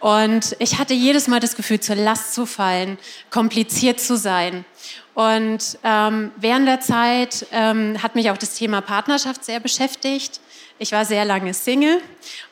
Und 0.00 0.54
ich 0.60 0.78
hatte 0.78 0.94
jedes 0.94 1.26
Mal 1.26 1.40
das 1.40 1.56
Gefühl, 1.56 1.80
zur 1.80 1.96
Last 1.96 2.34
zu 2.34 2.46
fallen, 2.46 2.98
kompliziert 3.30 4.00
zu 4.00 4.16
sein. 4.16 4.64
Und 5.14 5.78
ähm, 5.84 6.32
während 6.36 6.66
der 6.66 6.80
Zeit 6.80 7.46
ähm, 7.52 8.02
hat 8.02 8.14
mich 8.14 8.30
auch 8.30 8.38
das 8.38 8.54
Thema 8.54 8.80
Partnerschaft 8.80 9.44
sehr 9.44 9.60
beschäftigt. 9.60 10.40
Ich 10.78 10.92
war 10.92 11.04
sehr 11.04 11.24
lange 11.24 11.54
Single 11.54 12.00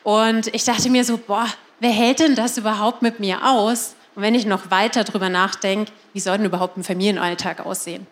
und 0.03 0.47
ich 0.55 0.63
dachte 0.63 0.89
mir 0.89 1.03
so, 1.03 1.17
boah, 1.17 1.47
wer 1.81 1.91
hält 1.91 2.19
denn 2.19 2.35
das 2.35 2.57
überhaupt 2.57 3.01
mit 3.01 3.19
mir 3.19 3.45
aus? 3.45 3.95
Und 4.15 4.21
wenn 4.21 4.35
ich 4.35 4.45
noch 4.45 4.71
weiter 4.71 5.03
drüber 5.03 5.29
nachdenke, 5.29 5.91
wie 6.13 6.21
soll 6.21 6.37
denn 6.37 6.45
überhaupt 6.45 6.77
ein 6.77 6.83
Familienalltag 6.83 7.65
aussehen? 7.65 8.07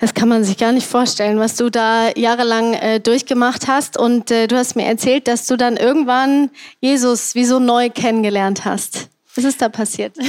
Das 0.00 0.12
kann 0.12 0.28
man 0.28 0.44
sich 0.44 0.58
gar 0.58 0.72
nicht 0.72 0.86
vorstellen, 0.86 1.38
was 1.38 1.56
du 1.56 1.70
da 1.70 2.10
jahrelang 2.16 2.74
äh, 2.74 3.00
durchgemacht 3.00 3.68
hast. 3.68 3.96
Und 3.96 4.30
äh, 4.30 4.48
du 4.48 4.56
hast 4.56 4.76
mir 4.76 4.86
erzählt, 4.86 5.28
dass 5.28 5.46
du 5.46 5.56
dann 5.56 5.76
irgendwann 5.76 6.50
Jesus 6.80 7.34
wie 7.34 7.44
so 7.44 7.58
neu 7.58 7.90
kennengelernt 7.90 8.64
hast. 8.64 9.08
Was 9.34 9.44
ist 9.44 9.62
da 9.62 9.68
passiert? 9.68 10.16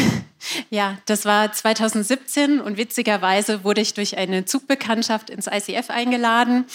Ja, 0.70 1.00
das 1.08 1.26
war 1.26 1.52
2017 1.52 2.62
und 2.62 2.78
witzigerweise 2.78 3.64
wurde 3.64 3.82
ich 3.82 3.96
durch 3.96 4.20
eine 4.20 4.46
Zugbekanntschaft 4.46 5.32
ins 5.32 5.48
ICF 5.48 5.90
eingeladen. 5.90 6.66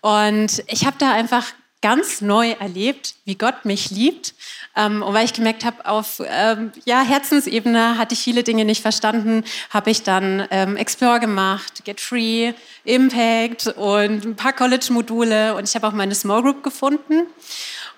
Und 0.00 0.64
ich 0.66 0.86
habe 0.86 0.96
da 0.98 1.12
einfach 1.12 1.44
ganz 1.82 2.20
neu 2.20 2.52
erlebt, 2.52 3.16
wie 3.26 3.34
Gott 3.36 3.64
mich 3.64 3.90
liebt 3.90 4.34
ähm, 4.78 5.02
und 5.02 5.12
weil 5.12 5.24
ich 5.24 5.32
gemerkt 5.32 5.64
habe, 5.64 5.84
auf 5.84 6.22
ähm, 6.24 6.70
ja, 6.84 7.02
Herzensebene 7.02 7.98
hatte 7.98 8.14
ich 8.14 8.20
viele 8.20 8.44
Dinge 8.44 8.64
nicht 8.64 8.80
verstanden, 8.80 9.42
habe 9.70 9.90
ich 9.90 10.04
dann 10.04 10.46
ähm, 10.50 10.76
Explore 10.76 11.18
gemacht, 11.18 11.84
Get 11.84 12.00
Free, 12.00 12.52
Impact 12.84 13.66
und 13.76 14.24
ein 14.24 14.36
paar 14.36 14.52
College-Module 14.52 15.56
und 15.56 15.68
ich 15.68 15.74
habe 15.74 15.86
auch 15.88 15.92
meine 15.92 16.14
Small 16.14 16.42
Group 16.42 16.62
gefunden. 16.62 17.26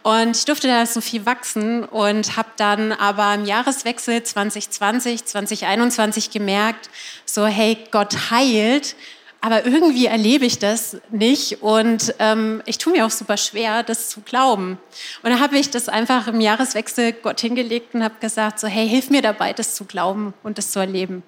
Und 0.02 0.34
ich 0.34 0.46
durfte 0.46 0.66
da 0.66 0.87
so 0.87 1.02
viel 1.02 1.26
wachsen 1.26 1.84
und 1.84 2.38
habe 2.38 2.49
dann 2.56 2.92
aber 2.92 3.34
im 3.34 3.44
Jahreswechsel 3.44 4.22
2020, 4.22 5.26
2021 5.26 6.30
gemerkt, 6.30 6.88
so 7.26 7.46
hey, 7.46 7.76
Gott 7.90 8.30
heilt 8.30 8.96
aber 9.40 9.64
irgendwie 9.64 10.06
erlebe 10.06 10.44
ich 10.44 10.59
das 10.59 10.99
nicht 11.11 11.62
und 11.62 12.14
ähm, 12.18 12.62
ich 12.66 12.78
tue 12.78 12.92
mir 12.92 13.06
auch 13.06 13.11
super 13.11 13.37
schwer, 13.37 13.82
das 13.82 14.09
zu 14.09 14.20
glauben. 14.20 14.78
Und 15.23 15.30
dann 15.30 15.40
habe 15.40 15.59
ich 15.59 15.70
das 15.70 15.88
einfach 15.88 16.28
im 16.28 16.40
Jahreswechsel 16.40 17.12
Gott 17.12 17.40
hingelegt 17.40 17.94
und 17.94 18.04
habe 18.04 18.14
gesagt, 18.20 18.61
so 18.61 18.68
hey, 18.68 18.88
hilf 18.88 19.11
mir 19.11 19.23
dabei, 19.23 19.52
das 19.52 19.75
zu 19.75 19.85
glauben 19.85 20.35
und 20.42 20.59
das 20.59 20.70
zu 20.70 20.80
erleben. 20.80 21.23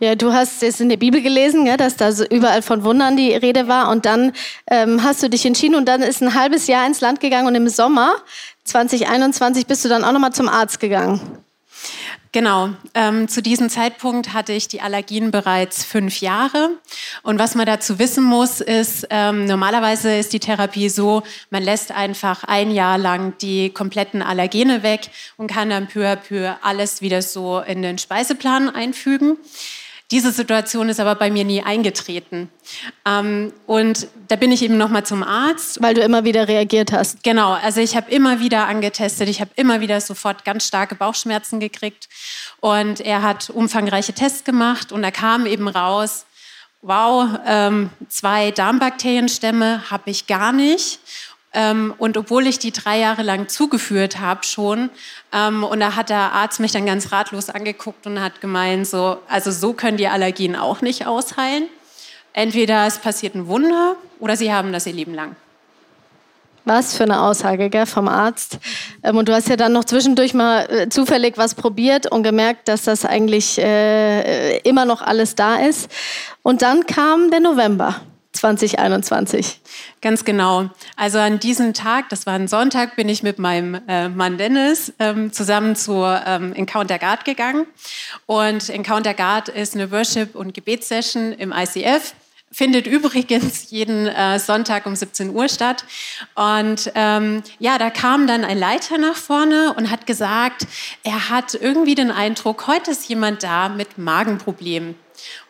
Ja, 0.00 0.14
du 0.14 0.32
hast 0.32 0.62
es 0.62 0.78
in 0.78 0.88
der 0.88 0.96
Bibel 0.96 1.20
gelesen, 1.20 1.66
ja, 1.66 1.76
dass 1.76 1.96
da 1.96 2.12
so 2.12 2.24
überall 2.24 2.62
von 2.62 2.84
Wundern 2.84 3.16
die 3.16 3.32
Rede 3.32 3.66
war 3.66 3.90
und 3.90 4.06
dann 4.06 4.32
ähm, 4.70 5.02
hast 5.02 5.24
du 5.24 5.28
dich 5.28 5.44
entschieden 5.44 5.74
und 5.74 5.86
dann 5.86 6.02
ist 6.02 6.22
ein 6.22 6.34
halbes 6.34 6.68
Jahr 6.68 6.86
ins 6.86 7.00
Land 7.00 7.18
gegangen 7.18 7.48
und 7.48 7.56
im 7.56 7.68
Sommer 7.68 8.14
2021 8.62 9.66
bist 9.66 9.84
du 9.84 9.88
dann 9.88 10.04
auch 10.04 10.12
nochmal 10.12 10.32
zum 10.32 10.48
Arzt 10.48 10.78
gegangen. 10.78 11.20
Genau, 12.30 12.70
ähm, 12.94 13.26
zu 13.26 13.40
diesem 13.40 13.70
Zeitpunkt 13.70 14.34
hatte 14.34 14.52
ich 14.52 14.68
die 14.68 14.82
Allergien 14.82 15.30
bereits 15.30 15.82
fünf 15.82 16.20
Jahre. 16.20 16.72
Und 17.22 17.38
was 17.38 17.54
man 17.54 17.64
dazu 17.64 17.98
wissen 17.98 18.22
muss, 18.22 18.60
ist, 18.60 19.06
ähm, 19.08 19.46
normalerweise 19.46 20.14
ist 20.14 20.34
die 20.34 20.40
Therapie 20.40 20.90
so, 20.90 21.22
man 21.48 21.62
lässt 21.62 21.90
einfach 21.90 22.44
ein 22.44 22.70
Jahr 22.70 22.98
lang 22.98 23.32
die 23.40 23.70
kompletten 23.70 24.20
Allergene 24.20 24.82
weg 24.82 25.08
und 25.38 25.50
kann 25.50 25.70
dann 25.70 25.88
peu 25.88 26.06
à 26.06 26.16
peu 26.16 26.54
alles 26.62 27.00
wieder 27.00 27.22
so 27.22 27.60
in 27.60 27.80
den 27.80 27.96
Speiseplan 27.96 28.68
einfügen. 28.68 29.38
Diese 30.10 30.32
Situation 30.32 30.88
ist 30.88 31.00
aber 31.00 31.14
bei 31.16 31.30
mir 31.30 31.44
nie 31.44 31.62
eingetreten. 31.62 32.48
Ähm, 33.04 33.52
und 33.66 34.08
da 34.28 34.36
bin 34.36 34.50
ich 34.50 34.62
eben 34.62 34.78
nochmal 34.78 35.04
zum 35.04 35.22
Arzt. 35.22 35.82
Weil 35.82 35.92
du 35.92 36.00
immer 36.00 36.24
wieder 36.24 36.48
reagiert 36.48 36.92
hast. 36.92 37.22
Genau, 37.22 37.52
also 37.52 37.82
ich 37.82 37.94
habe 37.94 38.10
immer 38.10 38.40
wieder 38.40 38.68
angetestet, 38.68 39.28
ich 39.28 39.42
habe 39.42 39.50
immer 39.56 39.80
wieder 39.80 40.00
sofort 40.00 40.46
ganz 40.46 40.66
starke 40.66 40.94
Bauchschmerzen 40.94 41.60
gekriegt. 41.60 42.08
Und 42.60 43.00
er 43.00 43.20
hat 43.20 43.50
umfangreiche 43.50 44.14
Tests 44.14 44.44
gemacht 44.44 44.92
und 44.92 45.02
da 45.02 45.10
kam 45.10 45.44
eben 45.44 45.68
raus, 45.68 46.24
wow, 46.80 47.28
ähm, 47.46 47.90
zwei 48.08 48.50
Darmbakterienstämme 48.50 49.90
habe 49.90 50.10
ich 50.10 50.26
gar 50.26 50.52
nicht. 50.52 51.00
Ähm, 51.54 51.94
und 51.98 52.16
obwohl 52.16 52.46
ich 52.46 52.58
die 52.58 52.72
drei 52.72 52.98
Jahre 52.98 53.22
lang 53.22 53.48
zugeführt 53.48 54.20
habe 54.20 54.44
schon, 54.44 54.90
ähm, 55.32 55.64
und 55.64 55.80
da 55.80 55.96
hat 55.96 56.10
der 56.10 56.32
Arzt 56.32 56.60
mich 56.60 56.72
dann 56.72 56.84
ganz 56.84 57.10
ratlos 57.10 57.48
angeguckt 57.48 58.06
und 58.06 58.20
hat 58.20 58.40
gemeint, 58.40 58.86
so, 58.86 59.18
also 59.28 59.50
so 59.50 59.72
können 59.72 59.96
die 59.96 60.08
Allergien 60.08 60.56
auch 60.56 60.82
nicht 60.82 61.06
ausheilen. 61.06 61.64
Entweder 62.34 62.86
es 62.86 62.98
passiert 62.98 63.34
ein 63.34 63.46
Wunder 63.48 63.96
oder 64.20 64.36
sie 64.36 64.52
haben 64.52 64.72
das 64.72 64.86
ihr 64.86 64.92
Leben 64.92 65.14
lang. 65.14 65.36
Was 66.68 66.94
für 66.94 67.04
eine 67.04 67.22
Aussage 67.22 67.70
gell, 67.70 67.86
vom 67.86 68.08
Arzt. 68.08 68.58
Ähm, 69.02 69.16
und 69.16 69.26
du 69.28 69.34
hast 69.34 69.48
ja 69.48 69.56
dann 69.56 69.72
noch 69.72 69.84
zwischendurch 69.84 70.34
mal 70.34 70.70
äh, 70.70 70.88
zufällig 70.90 71.38
was 71.38 71.54
probiert 71.54 72.12
und 72.12 72.22
gemerkt, 72.22 72.68
dass 72.68 72.82
das 72.82 73.06
eigentlich 73.06 73.58
äh, 73.58 74.58
immer 74.58 74.84
noch 74.84 75.00
alles 75.00 75.34
da 75.34 75.56
ist. 75.56 75.90
Und 76.42 76.60
dann 76.60 76.84
kam 76.84 77.30
der 77.30 77.40
November. 77.40 78.02
2021. 78.38 79.60
Ganz 80.00 80.24
genau. 80.24 80.70
Also 80.96 81.18
an 81.18 81.38
diesem 81.38 81.74
Tag, 81.74 82.08
das 82.08 82.26
war 82.26 82.34
ein 82.34 82.48
Sonntag, 82.48 82.96
bin 82.96 83.08
ich 83.08 83.22
mit 83.22 83.38
meinem 83.38 83.80
äh, 83.88 84.08
Mann 84.08 84.38
Dennis 84.38 84.92
ähm, 84.98 85.32
zusammen 85.32 85.76
zur 85.76 86.22
ähm, 86.26 86.52
Encounter 86.54 86.98
Guard 86.98 87.24
gegangen. 87.24 87.66
Und 88.26 88.68
Encounter 88.70 89.14
Guard 89.14 89.48
ist 89.48 89.74
eine 89.74 89.90
Worship- 89.90 90.34
und 90.34 90.54
Gebetssession 90.54 91.32
im 91.32 91.52
ICF 91.52 92.14
findet 92.50 92.86
übrigens 92.86 93.70
jeden 93.70 94.06
äh, 94.06 94.38
Sonntag 94.38 94.86
um 94.86 94.96
17 94.96 95.34
Uhr 95.34 95.48
statt. 95.48 95.84
Und 96.34 96.90
ähm, 96.94 97.42
ja, 97.58 97.78
da 97.78 97.90
kam 97.90 98.26
dann 98.26 98.44
ein 98.44 98.58
Leiter 98.58 98.98
nach 98.98 99.16
vorne 99.16 99.74
und 99.76 99.90
hat 99.90 100.06
gesagt, 100.06 100.66
er 101.02 101.28
hat 101.28 101.54
irgendwie 101.54 101.94
den 101.94 102.10
Eindruck, 102.10 102.66
heute 102.66 102.92
ist 102.92 103.08
jemand 103.08 103.42
da 103.42 103.68
mit 103.68 103.98
Magenproblemen 103.98 104.94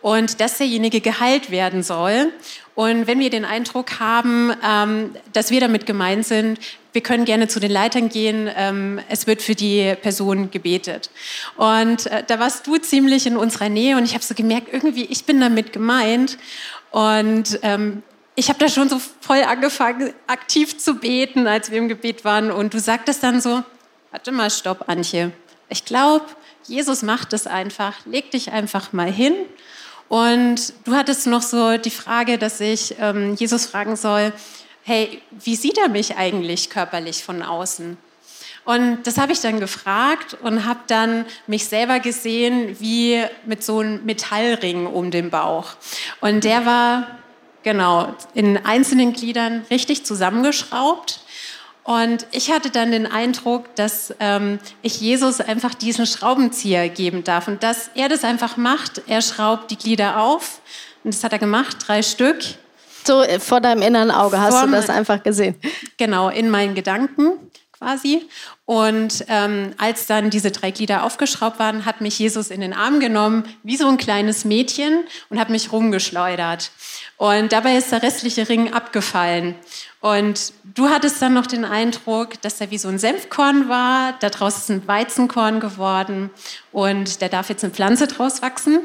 und 0.00 0.40
dass 0.40 0.58
derjenige 0.58 1.00
geheilt 1.00 1.50
werden 1.50 1.82
soll. 1.82 2.32
Und 2.78 3.08
wenn 3.08 3.18
wir 3.18 3.28
den 3.28 3.44
Eindruck 3.44 3.98
haben, 3.98 4.52
ähm, 4.64 5.16
dass 5.32 5.50
wir 5.50 5.60
damit 5.60 5.84
gemeint 5.84 6.24
sind, 6.24 6.60
wir 6.92 7.02
können 7.02 7.24
gerne 7.24 7.48
zu 7.48 7.58
den 7.58 7.72
Leitern 7.72 8.08
gehen, 8.08 8.48
ähm, 8.54 9.00
es 9.08 9.26
wird 9.26 9.42
für 9.42 9.56
die 9.56 9.96
Person 10.00 10.52
gebetet. 10.52 11.10
Und 11.56 12.06
äh, 12.06 12.22
da 12.24 12.38
warst 12.38 12.68
du 12.68 12.76
ziemlich 12.76 13.26
in 13.26 13.36
unserer 13.36 13.68
Nähe 13.68 13.96
und 13.96 14.04
ich 14.04 14.14
habe 14.14 14.22
so 14.22 14.32
gemerkt, 14.32 14.68
irgendwie, 14.72 15.06
ich 15.06 15.24
bin 15.24 15.40
damit 15.40 15.72
gemeint. 15.72 16.38
Und 16.92 17.58
ähm, 17.62 18.04
ich 18.36 18.48
habe 18.48 18.60
da 18.60 18.68
schon 18.68 18.88
so 18.88 19.00
voll 19.22 19.42
angefangen, 19.42 20.14
aktiv 20.28 20.78
zu 20.78 21.00
beten, 21.00 21.48
als 21.48 21.72
wir 21.72 21.78
im 21.78 21.88
Gebet 21.88 22.24
waren. 22.24 22.52
Und 22.52 22.74
du 22.74 22.78
sagtest 22.78 23.24
dann 23.24 23.40
so, 23.40 23.64
warte 24.12 24.30
mal, 24.30 24.50
stopp, 24.50 24.88
Antje. 24.88 25.32
Ich 25.68 25.84
glaube, 25.84 26.26
Jesus 26.68 27.02
macht 27.02 27.32
es 27.32 27.48
einfach. 27.48 28.06
Leg 28.06 28.30
dich 28.30 28.52
einfach 28.52 28.92
mal 28.92 29.10
hin 29.10 29.34
und 30.08 30.72
du 30.84 30.94
hattest 30.94 31.26
noch 31.26 31.42
so 31.42 31.76
die 31.76 31.90
Frage, 31.90 32.38
dass 32.38 32.60
ich 32.60 32.96
ähm, 32.98 33.34
Jesus 33.34 33.66
fragen 33.66 33.96
soll, 33.96 34.32
hey, 34.82 35.20
wie 35.30 35.56
sieht 35.56 35.76
er 35.78 35.88
mich 35.88 36.16
eigentlich 36.16 36.70
körperlich 36.70 37.22
von 37.22 37.42
außen? 37.42 37.98
Und 38.64 39.06
das 39.06 39.16
habe 39.16 39.32
ich 39.32 39.40
dann 39.40 39.60
gefragt 39.60 40.36
und 40.42 40.66
habe 40.66 40.80
dann 40.88 41.24
mich 41.46 41.66
selber 41.66 42.00
gesehen 42.00 42.76
wie 42.80 43.22
mit 43.46 43.64
so 43.64 43.78
einem 43.78 44.04
Metallring 44.04 44.86
um 44.86 45.10
den 45.10 45.30
Bauch. 45.30 45.72
Und 46.20 46.44
der 46.44 46.66
war 46.66 47.06
genau 47.62 48.14
in 48.34 48.58
einzelnen 48.58 49.12
Gliedern 49.12 49.64
richtig 49.70 50.04
zusammengeschraubt. 50.04 51.20
Und 51.88 52.26
ich 52.32 52.52
hatte 52.52 52.68
dann 52.68 52.90
den 52.92 53.06
Eindruck, 53.06 53.74
dass 53.74 54.14
ähm, 54.20 54.58
ich 54.82 55.00
Jesus 55.00 55.40
einfach 55.40 55.72
diesen 55.72 56.04
Schraubenzieher 56.04 56.90
geben 56.90 57.24
darf 57.24 57.48
und 57.48 57.62
dass 57.62 57.88
er 57.94 58.10
das 58.10 58.24
einfach 58.24 58.58
macht. 58.58 59.00
Er 59.06 59.22
schraubt 59.22 59.70
die 59.70 59.78
Glieder 59.78 60.20
auf 60.20 60.60
und 61.02 61.14
das 61.14 61.24
hat 61.24 61.32
er 61.32 61.38
gemacht, 61.38 61.78
drei 61.86 62.02
Stück. 62.02 62.36
So 63.06 63.22
äh, 63.22 63.40
vor 63.40 63.62
deinem 63.62 63.80
inneren 63.80 64.10
Auge 64.10 64.38
hast 64.38 64.54
vor 64.54 64.66
du 64.66 64.72
das 64.72 64.90
einfach 64.90 65.22
gesehen. 65.22 65.54
Genau, 65.96 66.28
in 66.28 66.50
meinen 66.50 66.74
Gedanken 66.74 67.50
quasi. 67.72 68.28
Und 68.68 69.24
ähm, 69.28 69.72
als 69.78 70.06
dann 70.06 70.28
diese 70.28 70.50
drei 70.50 70.72
Glieder 70.72 71.02
aufgeschraubt 71.02 71.58
waren, 71.58 71.86
hat 71.86 72.02
mich 72.02 72.18
Jesus 72.18 72.50
in 72.50 72.60
den 72.60 72.74
Arm 72.74 73.00
genommen, 73.00 73.44
wie 73.62 73.78
so 73.78 73.88
ein 73.88 73.96
kleines 73.96 74.44
Mädchen, 74.44 75.04
und 75.30 75.40
hat 75.40 75.48
mich 75.48 75.72
rumgeschleudert. 75.72 76.70
Und 77.16 77.52
dabei 77.52 77.78
ist 77.78 77.92
der 77.92 78.02
restliche 78.02 78.46
Ring 78.50 78.74
abgefallen. 78.74 79.54
Und 80.02 80.52
du 80.74 80.90
hattest 80.90 81.22
dann 81.22 81.32
noch 81.32 81.46
den 81.46 81.64
Eindruck, 81.64 82.42
dass 82.42 82.60
er 82.60 82.70
wie 82.70 82.76
so 82.76 82.88
ein 82.88 82.98
Senfkorn 82.98 83.70
war. 83.70 84.12
Da 84.20 84.28
draußen 84.28 84.60
ist 84.60 84.82
ein 84.82 84.86
Weizenkorn 84.86 85.60
geworden 85.60 86.28
und 86.70 87.22
da 87.22 87.28
darf 87.28 87.48
jetzt 87.48 87.64
eine 87.64 87.72
Pflanze 87.72 88.06
draus 88.06 88.42
wachsen. 88.42 88.80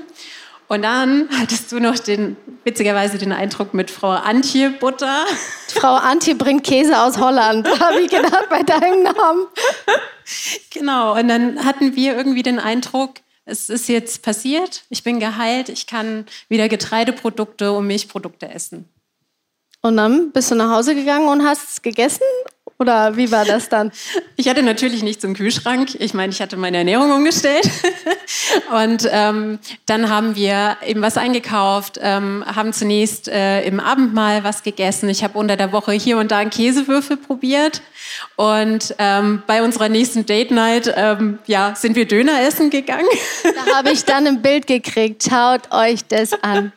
Und 0.73 0.81
dann 0.81 1.29
hattest 1.39 1.71
du 1.71 1.79
noch 1.79 1.99
den, 1.99 2.35
witzigerweise 2.63 3.19
den 3.19 3.31
Eindruck 3.31 3.75
mit 3.75 3.91
Frau 3.91 4.09
Antje 4.09 4.71
Butter. 4.71 5.23
Frau 5.67 5.93
Antje 5.93 6.33
bringt 6.33 6.63
Käse 6.63 6.99
aus 6.99 7.19
Holland, 7.19 7.67
habe 7.79 8.01
ich 8.01 8.09
gedacht 8.09 8.49
bei 8.49 8.63
deinem 8.63 9.03
Namen. 9.03 9.45
Genau, 10.71 11.15
und 11.15 11.27
dann 11.27 11.63
hatten 11.63 11.95
wir 11.95 12.17
irgendwie 12.17 12.41
den 12.41 12.57
Eindruck, 12.57 13.17
es 13.45 13.69
ist 13.69 13.87
jetzt 13.87 14.23
passiert, 14.23 14.85
ich 14.89 15.03
bin 15.03 15.19
geheilt, 15.19 15.69
ich 15.69 15.85
kann 15.85 16.25
wieder 16.49 16.67
Getreideprodukte 16.67 17.71
und 17.71 17.85
Milchprodukte 17.85 18.49
essen. 18.49 18.89
Und 19.83 19.97
dann 19.97 20.31
bist 20.31 20.49
du 20.49 20.55
nach 20.55 20.71
Hause 20.71 20.95
gegangen 20.95 21.27
und 21.27 21.45
hast 21.45 21.69
es 21.69 21.81
gegessen? 21.83 22.25
Oder 22.79 23.17
wie 23.17 23.31
war 23.31 23.45
das 23.45 23.69
dann? 23.69 23.91
Ich 24.35 24.49
hatte 24.49 24.63
natürlich 24.63 25.03
nichts 25.03 25.23
im 25.23 25.35
Kühlschrank. 25.35 25.95
Ich 25.99 26.13
meine, 26.13 26.33
ich 26.33 26.41
hatte 26.41 26.57
meine 26.57 26.77
Ernährung 26.77 27.11
umgestellt. 27.11 27.69
Und 28.73 29.07
ähm, 29.09 29.59
dann 29.85 30.09
haben 30.09 30.35
wir 30.35 30.77
eben 30.85 31.01
was 31.01 31.17
eingekauft, 31.17 31.99
ähm, 32.01 32.43
haben 32.45 32.73
zunächst 32.73 33.29
äh, 33.29 33.61
im 33.63 33.79
Abendmahl 33.79 34.43
was 34.43 34.63
gegessen. 34.63 35.07
Ich 35.07 35.23
habe 35.23 35.37
unter 35.37 35.55
der 35.55 35.71
Woche 35.71 35.93
hier 35.93 36.17
und 36.17 36.31
da 36.31 36.39
einen 36.39 36.49
Käsewürfel 36.49 37.15
probiert. 37.15 37.81
Und 38.35 38.95
ähm, 38.97 39.43
bei 39.47 39.63
unserer 39.63 39.87
nächsten 39.87 40.25
Date 40.25 40.51
Night 40.51 40.91
ähm, 40.95 41.39
ja, 41.45 41.75
sind 41.75 41.95
wir 41.95 42.07
Döner 42.07 42.41
essen 42.41 42.69
gegangen. 42.69 43.07
Da 43.43 43.77
habe 43.77 43.91
ich 43.91 44.03
dann 44.03 44.27
ein 44.27 44.41
Bild 44.41 44.67
gekriegt. 44.67 45.23
Schaut 45.29 45.71
euch 45.71 46.05
das 46.05 46.33
an. 46.43 46.73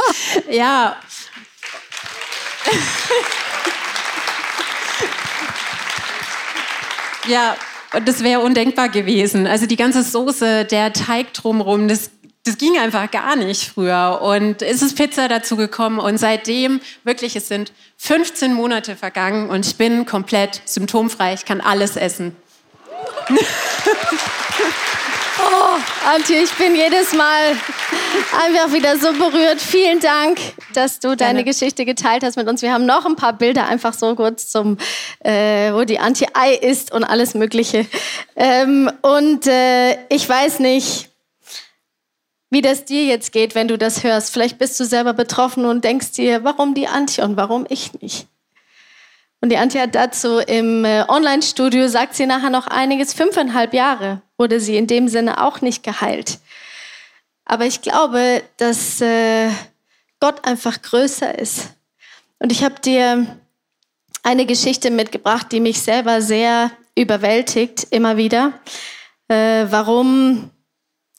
ja. 0.50 0.96
Ja, 7.30 7.56
und 7.94 8.08
das 8.08 8.24
wäre 8.24 8.40
undenkbar 8.40 8.88
gewesen. 8.88 9.46
Also 9.46 9.66
die 9.66 9.76
ganze 9.76 10.02
Soße, 10.02 10.64
der 10.64 10.92
Teig 10.92 11.32
drumherum, 11.32 11.86
das, 11.86 12.10
das 12.44 12.58
ging 12.58 12.76
einfach 12.76 13.08
gar 13.08 13.36
nicht 13.36 13.70
früher. 13.70 14.20
Und 14.20 14.62
es 14.62 14.82
ist 14.82 14.96
Pizza 14.96 15.28
dazu 15.28 15.54
gekommen 15.56 16.00
und 16.00 16.18
seitdem, 16.18 16.80
wirklich, 17.04 17.36
es 17.36 17.46
sind 17.46 17.72
15 17.98 18.52
Monate 18.52 18.96
vergangen 18.96 19.48
und 19.48 19.64
ich 19.64 19.76
bin 19.76 20.06
komplett 20.06 20.60
symptomfrei. 20.64 21.34
Ich 21.34 21.44
kann 21.44 21.60
alles 21.60 21.96
essen. 21.96 22.34
Oh, 25.42 25.78
Antje, 26.06 26.42
ich 26.42 26.52
bin 26.52 26.76
jedes 26.76 27.14
Mal 27.14 27.56
einfach 28.44 28.72
wieder 28.72 28.96
so 28.98 29.12
berührt. 29.12 29.60
Vielen 29.60 30.00
Dank, 30.00 30.38
dass 30.74 31.00
du 31.00 31.16
deine 31.16 31.40
Gerne. 31.40 31.44
Geschichte 31.44 31.84
geteilt 31.84 32.22
hast 32.22 32.36
mit 32.36 32.48
uns. 32.48 32.62
Wir 32.62 32.72
haben 32.72 32.86
noch 32.86 33.06
ein 33.06 33.16
paar 33.16 33.32
Bilder 33.32 33.66
einfach 33.66 33.94
so 33.94 34.14
kurz 34.14 34.48
zum, 34.48 34.78
äh, 35.20 35.72
wo 35.72 35.84
die 35.84 35.98
Antje 35.98 36.28
Ei 36.34 36.54
ist 36.54 36.92
und 36.92 37.04
alles 37.04 37.34
Mögliche. 37.34 37.86
Ähm, 38.36 38.90
und 39.02 39.46
äh, 39.46 39.98
ich 40.08 40.28
weiß 40.28 40.60
nicht, 40.60 41.08
wie 42.50 42.62
das 42.62 42.84
dir 42.84 43.04
jetzt 43.04 43.32
geht, 43.32 43.54
wenn 43.54 43.68
du 43.68 43.78
das 43.78 44.02
hörst. 44.02 44.32
Vielleicht 44.32 44.58
bist 44.58 44.78
du 44.80 44.84
selber 44.84 45.12
betroffen 45.12 45.64
und 45.64 45.84
denkst 45.84 46.12
dir, 46.12 46.44
warum 46.44 46.74
die 46.74 46.88
Antje 46.88 47.24
und 47.24 47.36
warum 47.36 47.66
ich 47.68 48.00
nicht? 48.00 48.26
Und 49.40 49.50
die 49.50 49.56
Antje 49.56 49.80
hat 49.80 49.94
dazu 49.94 50.38
im 50.38 50.84
äh, 50.84 51.04
Online-Studio, 51.08 51.88
sagt 51.88 52.14
sie 52.14 52.26
nachher 52.26 52.50
noch 52.50 52.66
einiges, 52.66 53.14
fünfeinhalb 53.14 53.72
Jahre 53.72 54.20
wurde 54.36 54.60
sie 54.60 54.76
in 54.76 54.86
dem 54.86 55.08
Sinne 55.08 55.42
auch 55.42 55.60
nicht 55.60 55.82
geheilt. 55.82 56.38
Aber 57.50 57.66
ich 57.66 57.82
glaube, 57.82 58.44
dass 58.58 59.00
äh, 59.00 59.50
Gott 60.20 60.46
einfach 60.46 60.82
größer 60.82 61.36
ist. 61.36 61.70
Und 62.38 62.52
ich 62.52 62.62
habe 62.62 62.76
dir 62.78 63.26
eine 64.22 64.46
Geschichte 64.46 64.92
mitgebracht, 64.92 65.48
die 65.50 65.58
mich 65.58 65.82
selber 65.82 66.22
sehr 66.22 66.70
überwältigt, 66.94 67.88
immer 67.90 68.16
wieder. 68.16 68.52
Äh, 69.26 69.66
warum 69.68 70.50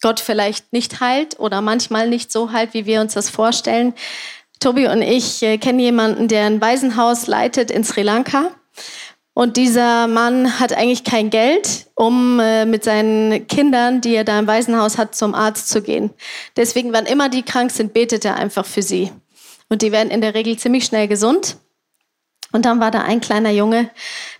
Gott 0.01 0.21
vielleicht 0.21 0.71
nicht 0.71 1.01
heilt 1.01 1.37
oder 1.37 1.59
manchmal 1.59 2.07
nicht 2.07 2.31
so 2.31 2.53
heilt, 2.53 2.73
wie 2.73 2.85
wir 2.85 3.01
uns 3.01 3.13
das 3.13 3.29
vorstellen. 3.29 3.93
Tobi 4.61 4.87
und 4.87 5.01
ich 5.01 5.43
äh, 5.43 5.57
kennen 5.57 5.79
jemanden, 5.79 6.29
der 6.29 6.45
ein 6.45 6.61
Waisenhaus 6.61 7.27
leitet 7.27 7.69
in 7.69 7.83
Sri 7.83 8.03
Lanka. 8.03 8.51
Und 9.33 9.55
dieser 9.55 10.07
Mann 10.07 10.59
hat 10.59 10.73
eigentlich 10.73 11.03
kein 11.03 11.29
Geld, 11.29 11.87
um 11.95 12.39
äh, 12.39 12.65
mit 12.65 12.83
seinen 12.83 13.47
Kindern, 13.47 14.01
die 14.01 14.15
er 14.15 14.25
da 14.25 14.37
im 14.37 14.47
Waisenhaus 14.47 14.97
hat, 14.97 15.15
zum 15.15 15.33
Arzt 15.33 15.69
zu 15.69 15.81
gehen. 15.81 16.09
Deswegen, 16.57 16.91
wann 16.91 17.05
immer 17.05 17.29
die 17.29 17.43
krank 17.43 17.71
sind, 17.71 17.93
betet 17.93 18.25
er 18.25 18.35
einfach 18.35 18.65
für 18.65 18.81
sie. 18.81 19.11
Und 19.69 19.81
die 19.81 19.93
werden 19.93 20.11
in 20.11 20.19
der 20.19 20.33
Regel 20.33 20.57
ziemlich 20.57 20.83
schnell 20.83 21.07
gesund. 21.07 21.55
Und 22.51 22.65
dann 22.65 22.81
war 22.81 22.91
da 22.91 23.03
ein 23.03 23.21
kleiner 23.21 23.51
Junge, 23.51 23.89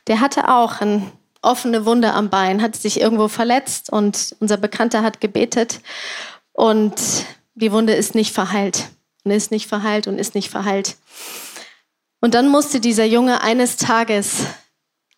der 0.08 0.20
hatte 0.20 0.50
auch 0.50 0.82
eine 0.82 1.04
offene 1.42 1.86
Wunde 1.86 2.14
am 2.14 2.30
Bein, 2.30 2.62
hat 2.62 2.76
sich 2.76 3.00
irgendwo 3.00 3.28
verletzt 3.28 3.90
und 3.92 4.36
unser 4.40 4.58
Bekannter 4.58 5.02
hat 5.02 5.22
gebetet 5.22 5.80
und 6.54 6.94
die 7.56 7.72
Wunde 7.72 7.94
ist 7.94 8.14
nicht 8.14 8.34
verheilt 8.34 8.90
und 9.24 9.32
ist 9.32 9.52
nicht 9.52 9.68
verheilt 9.68 10.08
und 10.08 10.20
ist 10.20 10.36
nicht 10.36 10.50
verheilt. 10.50 10.98
Und 12.20 12.36
dann 12.36 12.50
musste 12.50 12.80
dieser 12.80 13.06
Junge 13.06 13.42
eines 13.42 13.78
Tages 13.78 14.46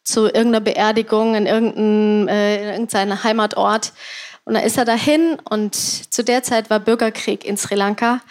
zu 0.03 0.25
irgendeiner 0.25 0.62
Beerdigung 0.62 1.36
in, 1.36 1.45
irgendein, 1.45 2.27
äh, 2.27 2.62
in 2.62 2.69
irgendeinem 2.69 3.24
Heimatort. 3.24 3.93
Und 4.45 4.56
da 4.56 4.60
ist 4.60 4.78
er 4.78 4.86
dahin 4.86 5.38
und 5.49 5.75
zu 5.75 6.23
der 6.23 6.43
Zeit 6.43 6.69
war 6.69 6.80
Bürgerkrieg 6.80 7.45
in 7.45 7.58
Sri 7.58 7.75
Lanka. 7.75 8.21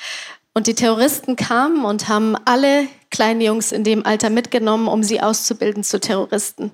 Und 0.54 0.66
die 0.66 0.74
Terroristen 0.74 1.36
kamen 1.36 1.84
und 1.84 2.08
haben 2.08 2.36
alle 2.44 2.86
kleinen 3.10 3.40
Jungs 3.40 3.72
in 3.72 3.84
dem 3.84 4.04
Alter 4.04 4.28
mitgenommen, 4.28 4.86
um 4.86 5.02
sie 5.02 5.22
auszubilden 5.22 5.82
zu 5.82 5.98
Terroristen. 5.98 6.70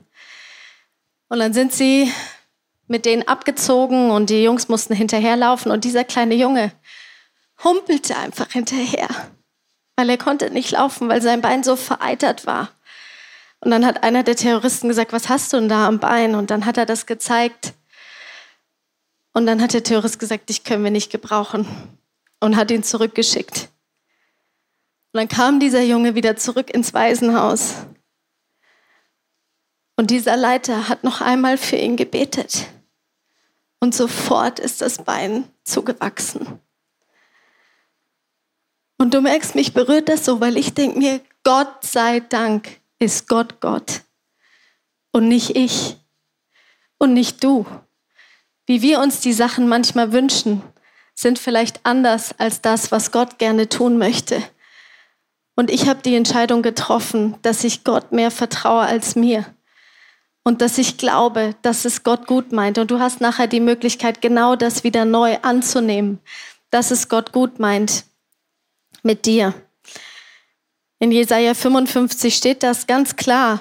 Und 1.28 1.38
dann 1.38 1.52
sind 1.52 1.72
sie 1.72 2.12
mit 2.88 3.04
denen 3.04 3.28
abgezogen 3.28 4.10
und 4.10 4.30
die 4.30 4.42
Jungs 4.42 4.68
mussten 4.68 4.94
hinterherlaufen. 4.94 5.70
Und 5.70 5.84
dieser 5.84 6.04
kleine 6.04 6.34
Junge 6.34 6.72
humpelte 7.62 8.16
einfach 8.16 8.50
hinterher, 8.50 9.08
weil 9.94 10.10
er 10.10 10.18
konnte 10.18 10.50
nicht 10.50 10.72
laufen, 10.72 11.08
weil 11.08 11.22
sein 11.22 11.40
Bein 11.40 11.62
so 11.62 11.76
vereitert 11.76 12.46
war. 12.46 12.70
Und 13.60 13.70
dann 13.70 13.84
hat 13.84 14.02
einer 14.04 14.22
der 14.22 14.36
Terroristen 14.36 14.88
gesagt, 14.88 15.12
was 15.12 15.28
hast 15.28 15.52
du 15.52 15.58
denn 15.58 15.68
da 15.68 15.86
am 15.86 15.98
Bein? 15.98 16.34
Und 16.34 16.50
dann 16.50 16.64
hat 16.64 16.76
er 16.76 16.86
das 16.86 17.06
gezeigt. 17.06 17.74
Und 19.32 19.46
dann 19.46 19.60
hat 19.60 19.72
der 19.72 19.82
Terrorist 19.82 20.18
gesagt, 20.18 20.48
dich 20.48 20.64
können 20.64 20.84
wir 20.84 20.90
nicht 20.90 21.10
gebrauchen. 21.10 21.66
Und 22.40 22.56
hat 22.56 22.70
ihn 22.70 22.84
zurückgeschickt. 22.84 23.68
Und 25.12 25.18
dann 25.18 25.28
kam 25.28 25.58
dieser 25.58 25.82
Junge 25.82 26.14
wieder 26.14 26.36
zurück 26.36 26.70
ins 26.70 26.94
Waisenhaus. 26.94 27.74
Und 29.96 30.10
dieser 30.12 30.36
Leiter 30.36 30.88
hat 30.88 31.02
noch 31.02 31.20
einmal 31.20 31.58
für 31.58 31.76
ihn 31.76 31.96
gebetet. 31.96 32.68
Und 33.80 33.94
sofort 33.94 34.60
ist 34.60 34.80
das 34.80 35.02
Bein 35.02 35.48
zugewachsen. 35.64 36.60
Und 38.98 39.14
du 39.14 39.20
merkst, 39.20 39.54
mich 39.54 39.74
berührt 39.74 40.08
das 40.08 40.24
so, 40.24 40.40
weil 40.40 40.56
ich 40.56 40.74
denke 40.74 40.98
mir, 40.98 41.20
Gott 41.42 41.84
sei 41.84 42.20
Dank 42.20 42.80
ist 42.98 43.28
Gott 43.28 43.60
Gott 43.60 44.02
und 45.12 45.28
nicht 45.28 45.56
ich 45.56 45.96
und 46.98 47.14
nicht 47.14 47.42
du. 47.42 47.66
Wie 48.66 48.82
wir 48.82 49.00
uns 49.00 49.20
die 49.20 49.32
Sachen 49.32 49.68
manchmal 49.68 50.12
wünschen, 50.12 50.62
sind 51.14 51.38
vielleicht 51.38 51.84
anders 51.84 52.34
als 52.38 52.60
das, 52.60 52.92
was 52.92 53.10
Gott 53.10 53.38
gerne 53.38 53.68
tun 53.68 53.98
möchte. 53.98 54.42
Und 55.56 55.70
ich 55.70 55.88
habe 55.88 56.02
die 56.02 56.14
Entscheidung 56.14 56.62
getroffen, 56.62 57.36
dass 57.42 57.64
ich 57.64 57.82
Gott 57.82 58.12
mehr 58.12 58.30
vertraue 58.30 58.82
als 58.82 59.16
mir. 59.16 59.44
Und 60.44 60.60
dass 60.62 60.78
ich 60.78 60.96
glaube, 60.96 61.56
dass 61.62 61.84
es 61.84 62.04
Gott 62.04 62.26
gut 62.26 62.52
meint. 62.52 62.78
Und 62.78 62.90
du 62.90 63.00
hast 63.00 63.20
nachher 63.20 63.48
die 63.48 63.60
Möglichkeit, 63.60 64.22
genau 64.22 64.54
das 64.54 64.84
wieder 64.84 65.04
neu 65.04 65.38
anzunehmen, 65.42 66.20
dass 66.70 66.90
es 66.90 67.08
Gott 67.08 67.32
gut 67.32 67.58
meint 67.58 68.04
mit 69.02 69.26
dir. 69.26 69.52
In 71.00 71.12
Jesaja 71.12 71.54
55 71.54 72.34
steht 72.34 72.62
das 72.62 72.86
ganz 72.86 73.16
klar. 73.16 73.60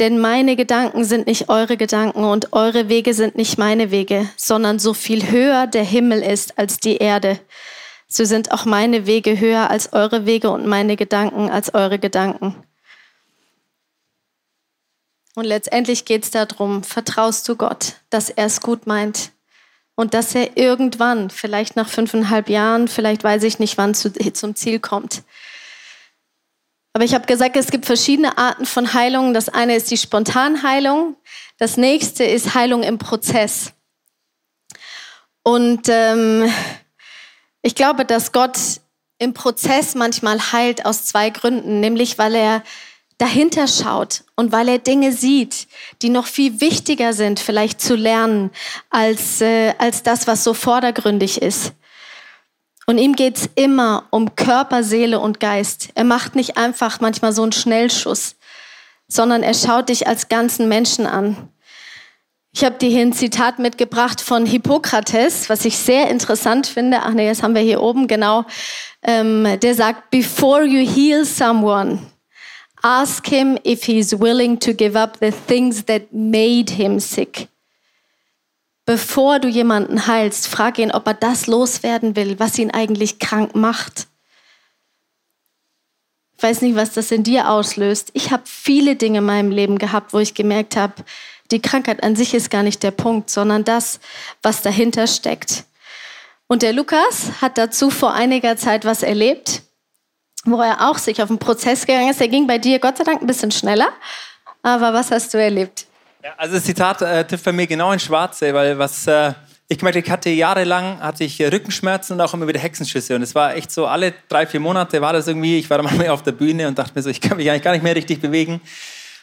Denn 0.00 0.18
meine 0.18 0.56
Gedanken 0.56 1.04
sind 1.04 1.28
nicht 1.28 1.48
eure 1.48 1.76
Gedanken 1.76 2.24
und 2.24 2.52
eure 2.52 2.88
Wege 2.88 3.14
sind 3.14 3.36
nicht 3.36 3.58
meine 3.58 3.92
Wege, 3.92 4.28
sondern 4.36 4.80
so 4.80 4.92
viel 4.92 5.30
höher 5.30 5.68
der 5.68 5.84
Himmel 5.84 6.20
ist 6.20 6.58
als 6.58 6.78
die 6.78 6.96
Erde. 6.96 7.38
So 8.08 8.24
sind 8.24 8.50
auch 8.50 8.64
meine 8.64 9.06
Wege 9.06 9.38
höher 9.38 9.70
als 9.70 9.92
eure 9.92 10.26
Wege 10.26 10.50
und 10.50 10.66
meine 10.66 10.96
Gedanken 10.96 11.48
als 11.48 11.74
eure 11.74 12.00
Gedanken. 12.00 12.56
Und 15.36 15.44
letztendlich 15.44 16.04
geht 16.04 16.24
es 16.24 16.30
darum, 16.30 16.82
vertraust 16.82 17.48
du 17.48 17.54
Gott, 17.54 17.94
dass 18.10 18.30
er 18.30 18.46
es 18.46 18.60
gut 18.60 18.86
meint 18.88 19.30
und 19.94 20.14
dass 20.14 20.34
er 20.34 20.56
irgendwann, 20.56 21.30
vielleicht 21.30 21.76
nach 21.76 21.88
fünfeinhalb 21.88 22.48
Jahren, 22.48 22.88
vielleicht 22.88 23.22
weiß 23.22 23.44
ich 23.44 23.60
nicht, 23.60 23.78
wann 23.78 23.94
zu, 23.94 24.12
zum 24.32 24.56
Ziel 24.56 24.80
kommt, 24.80 25.22
aber 26.94 27.04
ich 27.04 27.12
habe 27.12 27.26
gesagt, 27.26 27.56
es 27.56 27.72
gibt 27.72 27.86
verschiedene 27.86 28.38
Arten 28.38 28.66
von 28.66 28.94
Heilung. 28.94 29.34
Das 29.34 29.48
eine 29.48 29.74
ist 29.74 29.90
die 29.90 29.96
Spontanheilung. 29.96 31.16
Das 31.58 31.76
nächste 31.76 32.22
ist 32.22 32.54
Heilung 32.54 32.84
im 32.84 32.98
Prozess. 32.98 33.72
Und 35.42 35.88
ähm, 35.88 36.48
ich 37.62 37.74
glaube, 37.74 38.04
dass 38.04 38.30
Gott 38.30 38.56
im 39.18 39.34
Prozess 39.34 39.96
manchmal 39.96 40.52
heilt 40.52 40.86
aus 40.86 41.04
zwei 41.04 41.30
Gründen, 41.30 41.80
nämlich 41.80 42.16
weil 42.16 42.36
er 42.36 42.62
dahinter 43.18 43.66
schaut 43.66 44.22
und 44.36 44.52
weil 44.52 44.68
er 44.68 44.78
Dinge 44.78 45.12
sieht, 45.12 45.66
die 46.00 46.10
noch 46.10 46.26
viel 46.26 46.60
wichtiger 46.60 47.12
sind, 47.12 47.40
vielleicht 47.40 47.80
zu 47.80 47.96
lernen, 47.96 48.50
als, 48.90 49.40
äh, 49.40 49.74
als 49.78 50.04
das, 50.04 50.28
was 50.28 50.44
so 50.44 50.54
vordergründig 50.54 51.42
ist. 51.42 51.72
Und 52.86 52.98
ihm 52.98 53.14
geht's 53.14 53.48
immer 53.54 54.06
um 54.10 54.36
Körper, 54.36 54.82
Seele 54.82 55.20
und 55.20 55.40
Geist. 55.40 55.88
Er 55.94 56.04
macht 56.04 56.34
nicht 56.34 56.56
einfach 56.56 57.00
manchmal 57.00 57.32
so 57.32 57.42
einen 57.42 57.52
Schnellschuss, 57.52 58.36
sondern 59.08 59.42
er 59.42 59.54
schaut 59.54 59.88
dich 59.88 60.06
als 60.06 60.28
ganzen 60.28 60.68
Menschen 60.68 61.06
an. 61.06 61.48
Ich 62.52 62.64
habe 62.64 62.76
dir 62.76 62.88
hier 62.88 63.02
ein 63.02 63.12
Zitat 63.12 63.58
mitgebracht 63.58 64.20
von 64.20 64.46
Hippokrates, 64.46 65.48
was 65.48 65.64
ich 65.64 65.76
sehr 65.76 66.08
interessant 66.08 66.66
finde. 66.66 67.00
Ach 67.02 67.12
nee, 67.12 67.28
das 67.28 67.42
haben 67.42 67.54
wir 67.54 67.62
hier 67.62 67.82
oben, 67.82 68.06
genau. 68.06 68.44
Ähm, 69.02 69.58
der 69.60 69.74
sagt, 69.74 70.10
before 70.10 70.64
you 70.64 70.88
heal 70.88 71.24
someone, 71.24 71.98
Ask 72.84 73.28
him 73.28 73.56
if 73.64 73.84
he's 73.84 74.12
willing 74.14 74.58
to 74.58 74.74
give 74.74 74.94
up 74.94 75.16
the 75.18 75.30
things 75.30 75.84
that 75.84 76.12
made 76.12 76.68
him 76.68 77.00
sick. 77.00 77.48
Bevor 78.86 79.38
du 79.38 79.48
jemanden 79.48 80.06
heilst, 80.06 80.46
frag 80.46 80.78
ihn, 80.78 80.92
ob 80.92 81.06
er 81.06 81.14
das 81.14 81.46
loswerden 81.46 82.16
will, 82.16 82.38
was 82.38 82.58
ihn 82.58 82.70
eigentlich 82.70 83.18
krank 83.18 83.54
macht. 83.54 84.08
Ich 86.36 86.42
weiß 86.42 86.60
nicht, 86.60 86.76
was 86.76 86.92
das 86.92 87.10
in 87.10 87.22
dir 87.22 87.48
auslöst. 87.48 88.10
Ich 88.12 88.30
habe 88.30 88.42
viele 88.44 88.96
Dinge 88.96 89.18
in 89.18 89.24
meinem 89.24 89.50
Leben 89.50 89.78
gehabt, 89.78 90.12
wo 90.12 90.18
ich 90.18 90.34
gemerkt 90.34 90.76
habe, 90.76 91.02
die 91.50 91.62
Krankheit 91.62 92.02
an 92.02 92.16
sich 92.16 92.34
ist 92.34 92.50
gar 92.50 92.62
nicht 92.62 92.82
der 92.82 92.90
Punkt, 92.90 93.30
sondern 93.30 93.64
das, 93.64 94.00
was 94.42 94.60
dahinter 94.60 95.06
steckt. 95.06 95.64
Und 96.46 96.62
der 96.62 96.72
Lukas 96.72 97.40
hat 97.40 97.56
dazu 97.56 97.90
vor 97.90 98.12
einiger 98.12 98.56
Zeit 98.56 98.84
was 98.84 99.02
erlebt, 99.02 99.62
wo 100.44 100.60
er 100.60 100.90
auch 100.90 100.98
sich 100.98 101.22
auf 101.22 101.30
einen 101.30 101.38
Prozess 101.38 101.86
gegangen 101.86 102.10
ist. 102.10 102.20
Der 102.20 102.28
ging 102.28 102.46
bei 102.46 102.58
dir 102.58 102.78
Gott 102.78 102.98
sei 102.98 103.04
Dank 103.04 103.22
ein 103.22 103.26
bisschen 103.26 103.50
schneller. 103.50 103.88
Aber 104.62 104.92
was 104.92 105.10
hast 105.10 105.32
du 105.32 105.38
erlebt? 105.38 105.86
Also 106.38 106.54
das 106.54 106.64
Zitat 106.64 107.02
äh, 107.02 107.24
trifft 107.24 107.44
bei 107.44 107.52
mir 107.52 107.66
genau 107.66 107.92
in 107.92 107.98
Schwarze, 107.98 108.54
weil 108.54 108.78
was 108.78 109.06
äh, 109.06 109.34
ich 109.68 109.78
gemerkt, 109.78 109.98
ich 109.98 110.10
hatte 110.10 110.30
jahrelang 110.30 111.00
hatte 111.00 111.24
ich 111.24 111.40
Rückenschmerzen 111.40 112.14
und 112.14 112.20
auch 112.20 112.32
immer 112.32 112.48
wieder 112.48 112.60
Hexenschüsse 112.60 113.14
und 113.14 113.22
es 113.22 113.34
war 113.34 113.54
echt 113.54 113.70
so 113.70 113.86
alle 113.86 114.14
drei 114.28 114.46
vier 114.46 114.60
Monate 114.60 115.00
war 115.00 115.12
das 115.12 115.26
irgendwie. 115.28 115.58
Ich 115.58 115.68
war 115.68 115.78
dann 115.78 115.96
mal 115.98 116.08
auf 116.08 116.22
der 116.22 116.32
Bühne 116.32 116.68
und 116.68 116.78
dachte 116.78 116.92
mir 116.94 117.02
so, 117.02 117.10
ich 117.10 117.20
kann 117.20 117.36
mich 117.36 117.50
eigentlich 117.50 117.62
gar 117.62 117.72
nicht 117.72 117.82
mehr 117.82 117.94
richtig 117.94 118.20
bewegen. 118.20 118.60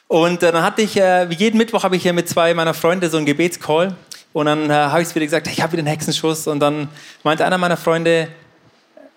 Und 0.07 0.43
äh, 0.43 0.51
dann 0.51 0.63
hatte 0.63 0.81
ich, 0.81 0.97
äh, 0.97 1.29
wie 1.29 1.35
jeden 1.35 1.57
Mittwoch 1.57 1.83
habe 1.83 1.95
ich 1.95 2.03
hier 2.03 2.11
mit 2.11 2.27
zwei 2.27 2.53
meiner 2.53 2.73
Freunde 2.73 3.09
so 3.09 3.15
einen 3.15 3.25
Gebetscall. 3.25 3.95
Und 4.33 4.45
dann 4.45 4.69
äh, 4.69 4.73
habe 4.73 5.01
ich 5.01 5.07
es 5.07 5.15
wieder 5.15 5.25
gesagt, 5.25 5.47
ich 5.47 5.61
habe 5.61 5.71
wieder 5.71 5.81
einen 5.81 5.87
Hexenschuss. 5.87 6.47
Und 6.47 6.59
dann 6.59 6.89
meinte 7.23 7.45
einer 7.45 7.57
meiner 7.57 7.77
Freunde, 7.77 8.27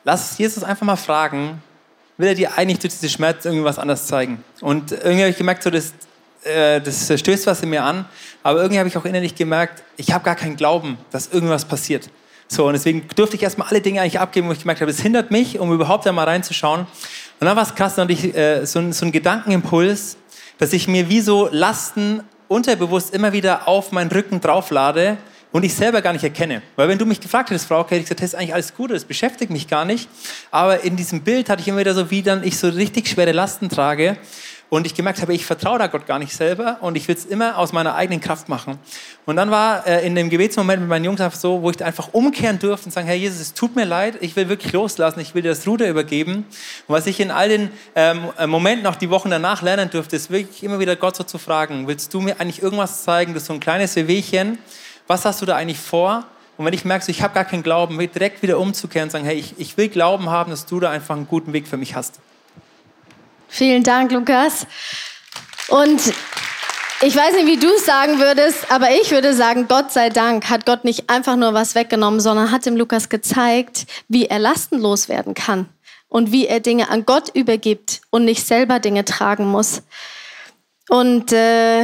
lass 0.05 0.39
Jesus 0.39 0.63
einfach 0.63 0.87
mal 0.87 0.97
fragen, 0.97 1.61
will 2.17 2.29
er 2.29 2.35
dir 2.35 2.57
eigentlich 2.57 2.79
durch 2.79 2.93
diese 2.95 3.09
Schmerz 3.09 3.45
irgendwie 3.45 3.65
was 3.65 3.79
anderes 3.79 4.07
zeigen? 4.07 4.45
Und 4.61 4.93
irgendwie 4.93 5.23
habe 5.23 5.31
ich 5.31 5.37
gemerkt, 5.37 5.65
so 5.65 5.71
das, 5.71 5.95
äh, 6.45 6.81
das 6.81 7.13
stößt 7.19 7.47
was 7.47 7.63
in 7.63 7.71
mir 7.71 7.85
an. 7.85 8.05
Aber 8.43 8.61
irgendwie 8.61 8.79
habe 8.79 8.89
ich 8.89 8.97
auch 8.97 9.05
innerlich 9.05 9.35
gemerkt, 9.35 9.83
ich 9.97 10.13
habe 10.13 10.25
gar 10.25 10.37
keinen 10.37 10.57
Glauben, 10.57 10.99
dass 11.11 11.29
irgendwas 11.29 11.65
passiert. 11.65 12.11
So, 12.49 12.67
und 12.67 12.75
deswegen 12.75 13.09
durfte 13.17 13.37
ich 13.37 13.43
erstmal 13.43 13.69
alle 13.69 13.81
Dinge 13.81 14.01
eigentlich 14.01 14.21
abgeben, 14.21 14.49
wo 14.49 14.53
ich 14.53 14.61
gemerkt 14.61 14.81
habe, 14.81 14.91
es 14.91 15.01
hindert 15.01 15.31
mich, 15.31 15.59
um 15.59 15.73
überhaupt 15.73 16.07
einmal 16.07 16.27
reinzuschauen. 16.27 16.81
Und 16.81 17.47
dann 17.47 17.57
war 17.57 17.63
es 17.63 17.75
krass, 17.75 17.95
dann 17.95 18.05
hatte 18.05 18.13
ich 18.13 18.37
äh, 18.37 18.65
so, 18.65 18.93
so 18.93 19.05
einen 19.05 19.13
Gedankenimpuls, 19.13 20.17
dass 20.59 20.73
ich 20.73 20.87
mir 20.87 21.09
wie 21.09 21.21
so 21.21 21.49
Lasten 21.51 22.23
unterbewusst 22.49 23.15
immer 23.15 23.33
wieder 23.33 23.67
auf 23.67 23.93
meinen 23.93 24.11
Rücken 24.11 24.41
drauflade 24.41 25.17
und 25.51 25.65
ich 25.65 25.75
selber 25.75 26.03
gar 26.03 26.13
nicht 26.13 26.25
erkenne. 26.25 26.63
Weil 26.77 26.89
wenn 26.89 26.99
du 26.99 27.07
mich 27.07 27.21
gefragt 27.21 27.51
hättest, 27.51 27.67
Frau, 27.67 27.85
hätte 27.85 27.97
ich 27.97 28.03
gesagt, 28.03 28.21
das 28.21 28.31
ist 28.31 28.35
eigentlich 28.35 28.55
alles 28.55 28.75
gut, 28.75 28.91
das 28.91 29.05
beschäftigt 29.05 29.51
mich 29.51 29.69
gar 29.69 29.85
nicht. 29.85 30.09
Aber 30.51 30.85
in 30.85 30.97
diesem 30.97 31.23
Bild 31.23 31.49
hatte 31.49 31.63
ich 31.63 31.69
immer 31.69 31.79
wieder 31.79 31.95
so, 31.95 32.11
wie 32.11 32.23
dann 32.23 32.45
ich 32.45 32.59
so 32.59 32.69
richtig 32.69 33.09
schwere 33.09 33.33
Lasten 33.33 33.69
trage 33.69 34.19
und 34.75 34.87
ich 34.87 34.95
gemerkt 34.95 35.21
habe, 35.23 35.33
ich 35.35 35.47
vertraue 35.47 35.79
da 35.79 35.87
Gott 35.87 36.07
gar 36.07 36.19
nicht 36.19 36.35
selber 36.35 36.79
und 36.81 36.97
ich 36.97 37.07
will 37.07 37.15
es 37.15 37.25
immer 37.25 37.59
aus 37.59 37.73
meiner 37.73 37.95
eigenen 37.95 38.21
Kraft 38.21 38.49
machen. 38.49 38.79
Und 39.25 39.37
dann 39.37 39.51
war 39.51 39.87
äh, 39.87 40.05
in 40.05 40.15
dem 40.15 40.31
Gebetsmoment 40.31 40.81
mit 40.81 40.89
meinen 40.89 41.05
Jungs 41.05 41.21
einfach 41.21 41.39
so, 41.39 41.63
wo 41.63 41.71
ich 41.71 41.85
einfach 41.85 42.09
umkehren 42.13 42.59
durfte 42.59 42.87
und 42.87 42.93
sagen, 42.93 43.07
Herr 43.07 43.15
Jesus, 43.15 43.41
es 43.41 43.55
tut 43.55 43.77
mir 43.77 43.85
leid, 43.85 44.17
ich 44.21 44.35
will 44.35 44.49
wirklich 44.49 44.73
loslassen, 44.73 45.21
ich 45.21 45.35
will 45.35 45.43
dir 45.43 45.51
das 45.51 45.67
Ruder 45.67 45.89
übergeben. 45.89 46.47
Und 46.89 46.95
was 46.95 47.07
ich 47.07 47.21
in 47.21 47.31
all 47.31 47.49
den 47.49 47.71
ähm, 47.95 48.31
äh, 48.37 48.47
Momenten, 48.47 48.87
auch 48.87 48.97
die 48.97 49.11
Wochen 49.11 49.31
danach 49.31 49.63
lernen 49.63 49.91
durfte, 49.91 50.17
ist 50.17 50.31
wirklich 50.31 50.65
immer 50.65 50.81
wieder 50.81 50.97
Gott 50.97 51.15
so 51.15 51.23
zu 51.23 51.39
fragen, 51.39 51.87
willst 51.87 52.13
du 52.13 52.21
mir 52.21 52.41
eigentlich 52.41 52.63
irgendwas 52.63 53.05
zeigen, 53.05 53.33
das 53.33 53.45
ist 53.45 53.47
so 53.47 53.55
ein 53.55 53.61
kleines 53.61 53.95
Wehwehchen, 53.95 54.59
was 55.07 55.25
hast 55.25 55.41
du 55.41 55.47
da 55.47 55.55
eigentlich 55.55 55.79
vor? 55.79 56.25
Und 56.57 56.65
wenn 56.65 56.75
ich 56.75 56.85
merke, 56.85 57.05
so, 57.05 57.11
ich 57.11 57.23
habe 57.23 57.35
gar 57.35 57.45
keinen 57.45 57.63
Glauben, 57.63 57.99
direkt 57.99 58.43
wieder 58.43 58.59
umzukehren 58.59 59.07
und 59.07 59.11
sagen, 59.11 59.25
hey, 59.25 59.37
ich, 59.37 59.55
ich 59.59 59.77
will 59.77 59.89
Glauben 59.89 60.31
haben, 60.31 60.51
dass 60.51 60.67
du 60.67 60.81
da 60.81 60.91
einfach 60.91 61.15
einen 61.15 61.29
guten 61.29 61.53
Weg 61.53 61.69
für 61.69 61.77
mich 61.77 61.95
hast. 61.95 62.21
Vielen 63.55 63.85
Dank, 63.85 64.11
Lukas. 64.11 64.67
Und 65.69 66.01
ich 67.03 67.15
weiß 67.15 67.35
nicht, 67.37 67.47
wie 67.47 67.57
du 67.57 67.69
es 67.69 67.87
sagen 67.87 68.19
würdest, 68.19 68.69
aber 68.69 68.91
ich 68.91 69.13
würde 69.13 69.33
sagen, 69.33 69.69
Gott 69.69 69.93
sei 69.93 70.09
Dank 70.09 70.51
hat 70.51 70.67
Gott 70.67 70.83
nicht 70.83 71.09
einfach 71.09 71.37
nur 71.37 71.55
was 71.55 71.77
weggenommen, 71.77 72.19
sondern 72.19 72.51
hat 72.51 72.67
dem 72.67 72.77
Lukas 72.77 73.11
gezeigt, 73.11 73.87
wie 74.09 74.27
er 74.27 74.41
lastenlos 74.41 75.09
werden 75.09 75.35
kann 75.35 75.69
und 76.09 76.33
wie 76.33 76.49
er 76.49 76.59
Dinge 76.59 76.91
an 76.91 77.07
Gott 77.07 77.29
übergibt 77.33 78.01
und 78.11 78.25
nicht 78.25 78.45
selber 78.45 78.81
Dinge 78.81 79.05
tragen 79.05 79.47
muss. 79.47 79.83
Und 80.89 81.33
äh, 81.33 81.83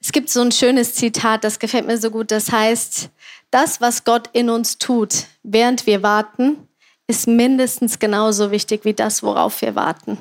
es 0.00 0.10
gibt 0.10 0.30
so 0.30 0.40
ein 0.40 0.50
schönes 0.50 0.96
Zitat, 0.96 1.44
das 1.44 1.60
gefällt 1.60 1.86
mir 1.86 1.98
so 1.98 2.10
gut, 2.10 2.32
das 2.32 2.50
heißt, 2.50 3.08
das, 3.52 3.80
was 3.80 4.02
Gott 4.02 4.28
in 4.32 4.50
uns 4.50 4.78
tut, 4.78 5.26
während 5.44 5.86
wir 5.86 6.02
warten, 6.02 6.66
ist 7.06 7.28
mindestens 7.28 8.00
genauso 8.00 8.50
wichtig 8.50 8.84
wie 8.84 8.94
das, 8.94 9.22
worauf 9.22 9.62
wir 9.62 9.76
warten. 9.76 10.18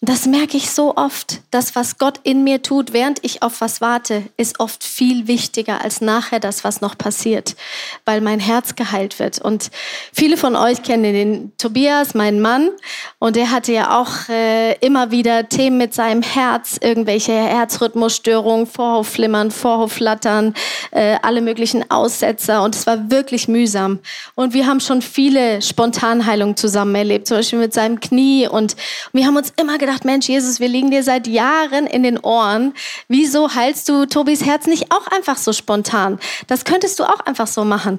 Das 0.00 0.26
merke 0.26 0.56
ich 0.56 0.70
so 0.70 0.96
oft. 0.96 1.40
Das, 1.50 1.74
was 1.74 1.98
Gott 1.98 2.20
in 2.22 2.44
mir 2.44 2.62
tut, 2.62 2.92
während 2.92 3.24
ich 3.24 3.42
auf 3.42 3.60
was 3.60 3.80
warte, 3.80 4.22
ist 4.36 4.60
oft 4.60 4.84
viel 4.84 5.26
wichtiger 5.26 5.82
als 5.82 6.00
nachher 6.00 6.38
das, 6.38 6.62
was 6.62 6.80
noch 6.80 6.96
passiert, 6.96 7.56
weil 8.04 8.20
mein 8.20 8.38
Herz 8.38 8.76
geheilt 8.76 9.18
wird. 9.18 9.40
Und 9.40 9.72
viele 10.12 10.36
von 10.36 10.54
euch 10.54 10.84
kennen 10.84 11.02
den 11.02 11.52
Tobias, 11.58 12.14
meinen 12.14 12.40
Mann, 12.40 12.70
und 13.18 13.34
der 13.34 13.50
hatte 13.50 13.72
ja 13.72 13.98
auch 13.98 14.28
äh, 14.28 14.74
immer 14.74 15.10
wieder 15.10 15.48
Themen 15.48 15.78
mit 15.78 15.94
seinem 15.94 16.22
Herz, 16.22 16.78
irgendwelche 16.80 17.32
Herzrhythmusstörungen, 17.32 18.68
Vorhofflimmern, 18.68 19.50
Vorhofflattern, 19.50 20.54
äh, 20.92 21.16
alle 21.22 21.40
möglichen 21.40 21.90
Aussetzer. 21.90 22.62
Und 22.62 22.76
es 22.76 22.86
war 22.86 23.10
wirklich 23.10 23.48
mühsam. 23.48 23.98
Und 24.36 24.54
wir 24.54 24.66
haben 24.68 24.78
schon 24.78 25.02
viele 25.02 25.60
Spontanheilungen 25.60 26.56
zusammen 26.56 26.94
erlebt, 26.94 27.26
zum 27.26 27.38
Beispiel 27.38 27.58
mit 27.58 27.74
seinem 27.74 27.98
Knie. 27.98 28.46
Und 28.46 28.76
wir 29.12 29.26
haben 29.26 29.36
uns 29.36 29.52
immer 29.56 29.76
gedacht, 29.76 29.87
gedacht, 29.88 30.04
Mensch, 30.04 30.28
Jesus, 30.28 30.60
wir 30.60 30.68
liegen 30.68 30.90
dir 30.90 31.02
seit 31.02 31.26
Jahren 31.26 31.86
in 31.86 32.02
den 32.02 32.18
Ohren. 32.18 32.74
Wieso 33.08 33.54
heilst 33.54 33.88
du 33.88 34.04
Tobis 34.04 34.44
Herz 34.44 34.66
nicht 34.66 34.92
auch 34.92 35.06
einfach 35.06 35.38
so 35.38 35.54
spontan? 35.54 36.18
Das 36.46 36.66
könntest 36.66 36.98
du 36.98 37.04
auch 37.04 37.20
einfach 37.20 37.46
so 37.46 37.64
machen. 37.64 37.98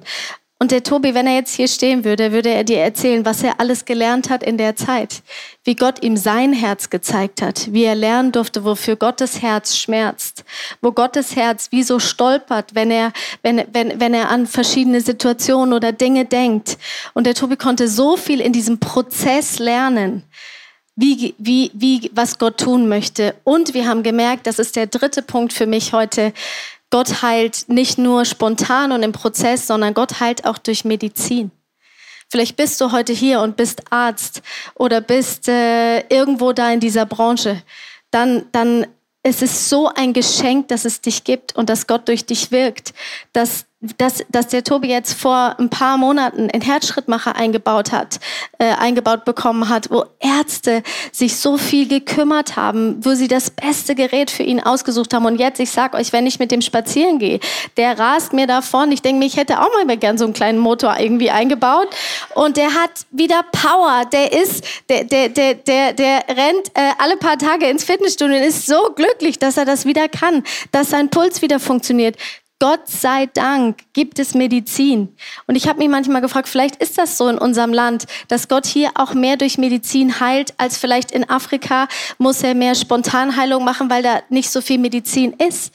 Und 0.62 0.72
der 0.72 0.84
Tobi, 0.84 1.16
wenn 1.16 1.26
er 1.26 1.36
jetzt 1.36 1.56
hier 1.56 1.70
stehen 1.70 2.04
würde, 2.04 2.32
würde 2.32 2.50
er 2.50 2.64
dir 2.66 2.80
erzählen, 2.80 3.26
was 3.26 3.42
er 3.42 3.60
alles 3.60 3.86
gelernt 3.86 4.30
hat 4.30 4.44
in 4.44 4.58
der 4.58 4.76
Zeit. 4.76 5.24
Wie 5.64 5.74
Gott 5.74 6.04
ihm 6.04 6.16
sein 6.16 6.54
Herz 6.54 6.90
gezeigt 6.92 7.42
hat. 7.42 7.72
Wie 7.72 7.86
er 7.86 7.96
lernen 7.96 8.34
durfte, 8.34 8.66
wofür 8.66 8.96
Gottes 8.96 9.42
Herz 9.42 9.78
schmerzt. 9.78 10.44
Wo 10.82 10.92
Gottes 10.92 11.36
Herz 11.36 11.70
wie 11.72 11.82
so 11.82 11.98
stolpert, 11.98 12.76
wenn 12.76 12.92
er, 12.92 13.14
wenn, 13.42 13.64
wenn, 13.72 14.00
wenn 14.00 14.14
er 14.14 14.30
an 14.30 14.46
verschiedene 14.46 15.02
Situationen 15.02 15.74
oder 15.74 15.92
Dinge 15.92 16.26
denkt. 16.26 16.78
Und 17.14 17.26
der 17.26 17.36
Tobi 17.36 17.56
konnte 17.56 17.88
so 17.88 18.16
viel 18.16 18.42
in 18.42 18.54
diesem 18.54 18.80
Prozess 18.80 19.58
lernen 19.58 20.24
wie, 21.00 21.34
wie, 21.38 21.72
wie, 21.74 22.12
was 22.14 22.40
Gott 22.40 22.58
tun 22.60 22.90
möchte. 22.90 23.34
Und 23.46 23.74
wir 23.74 23.88
haben 23.88 24.04
gemerkt, 24.04 24.48
das 24.48 24.60
ist 24.60 24.76
der 24.76 24.88
dritte 24.88 25.22
Punkt 25.22 25.54
für 25.54 25.66
mich 25.66 25.94
heute, 25.94 26.34
Gott 26.90 27.22
heilt 27.22 27.70
nicht 27.70 27.98
nur 27.98 28.26
spontan 28.26 28.92
und 28.92 29.02
im 29.04 29.14
Prozess, 29.14 29.66
sondern 29.66 29.94
Gott 29.94 30.20
heilt 30.20 30.46
auch 30.46 30.58
durch 30.58 30.84
Medizin. 30.84 31.52
Vielleicht 32.30 32.58
bist 32.58 32.82
du 32.82 32.92
heute 32.92 33.14
hier 33.14 33.40
und 33.40 33.56
bist 33.56 33.92
Arzt 33.92 34.42
oder 34.76 35.00
bist 35.00 35.48
äh, 35.48 36.02
irgendwo 36.10 36.52
da 36.52 36.72
in 36.72 36.82
dieser 36.82 37.06
Branche. 37.06 37.62
Dann, 38.12 38.46
dann 38.52 38.86
es 39.24 39.42
ist 39.42 39.70
so 39.70 39.88
ein 39.88 40.12
Geschenk, 40.12 40.68
dass 40.68 40.84
es 40.84 41.00
dich 41.00 41.24
gibt 41.24 41.56
und 41.56 41.70
dass 41.70 41.88
Gott 41.88 42.08
durch 42.10 42.26
dich 42.26 42.52
wirkt, 42.52 42.94
dass 43.32 43.66
dass, 43.82 44.26
dass 44.28 44.50
der 44.50 44.66
Tobi 44.66 44.90
jetzt 44.90 45.14
vor 45.14 45.56
ein 45.58 45.70
paar 45.70 45.98
Monaten 45.98 46.50
einen 46.50 46.62
Herzschrittmacher 46.62 47.38
eingebaut 47.38 47.94
hat, 47.94 48.20
äh, 48.58 48.74
eingebaut 48.74 49.24
bekommen 49.24 49.70
hat, 49.70 49.90
wo 49.90 50.04
Ärzte 50.20 50.84
sich 51.14 51.38
so 51.38 51.58
viel 51.58 51.88
gekümmert 51.88 52.58
haben, 52.58 53.04
wo 53.06 53.14
sie 53.14 53.30
das 53.30 53.50
beste 53.50 53.96
Gerät 53.96 54.32
für 54.32 54.44
ihn 54.44 54.60
ausgesucht 54.60 55.14
haben. 55.14 55.26
Und 55.26 55.40
jetzt, 55.40 55.62
ich 55.62 55.72
sag 55.72 55.94
euch, 55.94 56.12
wenn 56.12 56.28
ich 56.28 56.40
mit 56.40 56.52
dem 56.52 56.62
spazieren 56.62 57.20
gehe, 57.20 57.40
der 57.78 57.98
rast 57.98 58.34
mir 58.34 58.48
davon. 58.48 58.92
Ich 58.92 59.02
denke 59.02 59.20
mir, 59.20 59.28
ich 59.28 59.38
hätte 59.38 59.62
auch 59.62 59.70
mal 59.86 59.98
gern 59.98 60.18
so 60.18 60.26
einen 60.26 60.34
kleinen 60.34 60.60
Motor 60.60 60.98
irgendwie 61.00 61.32
eingebaut. 61.32 61.88
Und 62.36 62.58
der 62.58 62.74
hat 62.74 63.06
wieder 63.12 63.44
Power. 63.44 64.04
Der 64.12 64.34
ist, 64.34 64.62
der, 64.90 65.06
der, 65.06 65.30
der, 65.30 65.54
der, 65.54 65.94
der 65.94 66.26
rennt 66.28 66.68
äh, 66.74 66.92
alle 66.98 67.16
paar 67.16 67.38
Tage 67.38 67.70
ins 67.70 67.86
Fitnessstudio 67.86 68.36
und 68.36 68.44
ist 68.44 68.66
so 68.66 68.92
glücklich, 68.94 69.40
dass 69.40 69.56
er 69.56 69.64
das 69.64 69.86
wieder 69.86 70.10
kann, 70.10 70.44
dass 70.74 70.90
sein 70.90 71.10
Puls 71.10 71.42
wieder 71.42 71.62
funktioniert. 71.62 72.18
Gott 72.60 72.90
sei 72.90 73.26
Dank 73.28 73.80
gibt 73.94 74.20
es 74.20 74.34
Medizin. 74.34 75.16
Und 75.48 75.56
ich 75.56 75.70
habe 75.70 75.80
mich 75.80 75.88
manchmal 75.88 76.22
gefragt, 76.22 76.50
vielleicht 76.50 76.76
ist 76.76 76.98
das 76.98 77.18
so 77.18 77.30
in 77.30 77.38
unserem 77.38 77.74
Land, 77.74 78.06
dass 78.28 78.50
Gott 78.50 78.66
hier 78.66 78.92
auch 78.96 79.14
mehr 79.14 79.38
durch 79.38 79.58
Medizin 79.58 80.20
heilt, 80.20 80.54
als 80.58 80.78
vielleicht 80.78 81.12
in 81.12 81.30
Afrika 81.30 81.88
muss 82.18 82.44
er 82.44 82.56
mehr 82.56 82.76
Spontanheilung 82.76 83.64
machen, 83.64 83.90
weil 83.90 84.04
da 84.04 84.22
nicht 84.28 84.52
so 84.52 84.60
viel 84.60 84.78
Medizin 84.78 85.34
ist. 85.34 85.74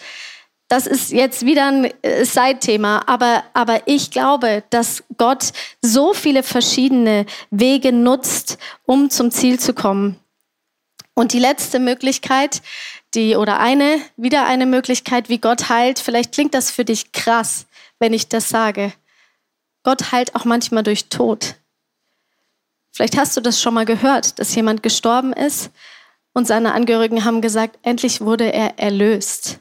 Das 0.68 0.86
ist 0.86 1.10
jetzt 1.10 1.46
wieder 1.46 1.68
ein 1.68 1.90
äh, 2.02 2.24
Side-Thema, 2.24 3.02
aber, 3.06 3.44
aber 3.54 3.86
ich 3.86 4.10
glaube, 4.10 4.62
dass 4.70 5.04
Gott 5.16 5.52
so 5.80 6.12
viele 6.12 6.42
verschiedene 6.42 7.24
Wege 7.50 7.92
nutzt, 7.92 8.58
um 8.84 9.08
zum 9.08 9.30
Ziel 9.30 9.58
zu 9.58 9.72
kommen. 9.72 10.18
Und 11.14 11.32
die 11.32 11.38
letzte 11.38 11.78
Möglichkeit, 11.78 12.60
die 13.14 13.36
oder 13.36 13.58
eine, 13.60 14.00
wieder 14.16 14.46
eine 14.46 14.66
Möglichkeit, 14.66 15.28
wie 15.28 15.38
Gott 15.38 15.68
heilt. 15.68 15.98
Vielleicht 15.98 16.32
klingt 16.32 16.54
das 16.54 16.70
für 16.70 16.84
dich 16.84 17.12
krass, 17.12 17.66
wenn 17.98 18.12
ich 18.12 18.28
das 18.28 18.48
sage. 18.48 18.92
Gott 19.82 20.12
heilt 20.12 20.34
auch 20.34 20.44
manchmal 20.44 20.82
durch 20.82 21.08
Tod. 21.08 21.56
Vielleicht 22.90 23.16
hast 23.16 23.36
du 23.36 23.40
das 23.40 23.60
schon 23.60 23.74
mal 23.74 23.84
gehört, 23.84 24.38
dass 24.38 24.54
jemand 24.54 24.82
gestorben 24.82 25.32
ist 25.32 25.70
und 26.32 26.46
seine 26.46 26.74
Angehörigen 26.74 27.24
haben 27.24 27.40
gesagt, 27.40 27.78
endlich 27.82 28.20
wurde 28.20 28.52
er 28.52 28.78
erlöst. 28.78 29.58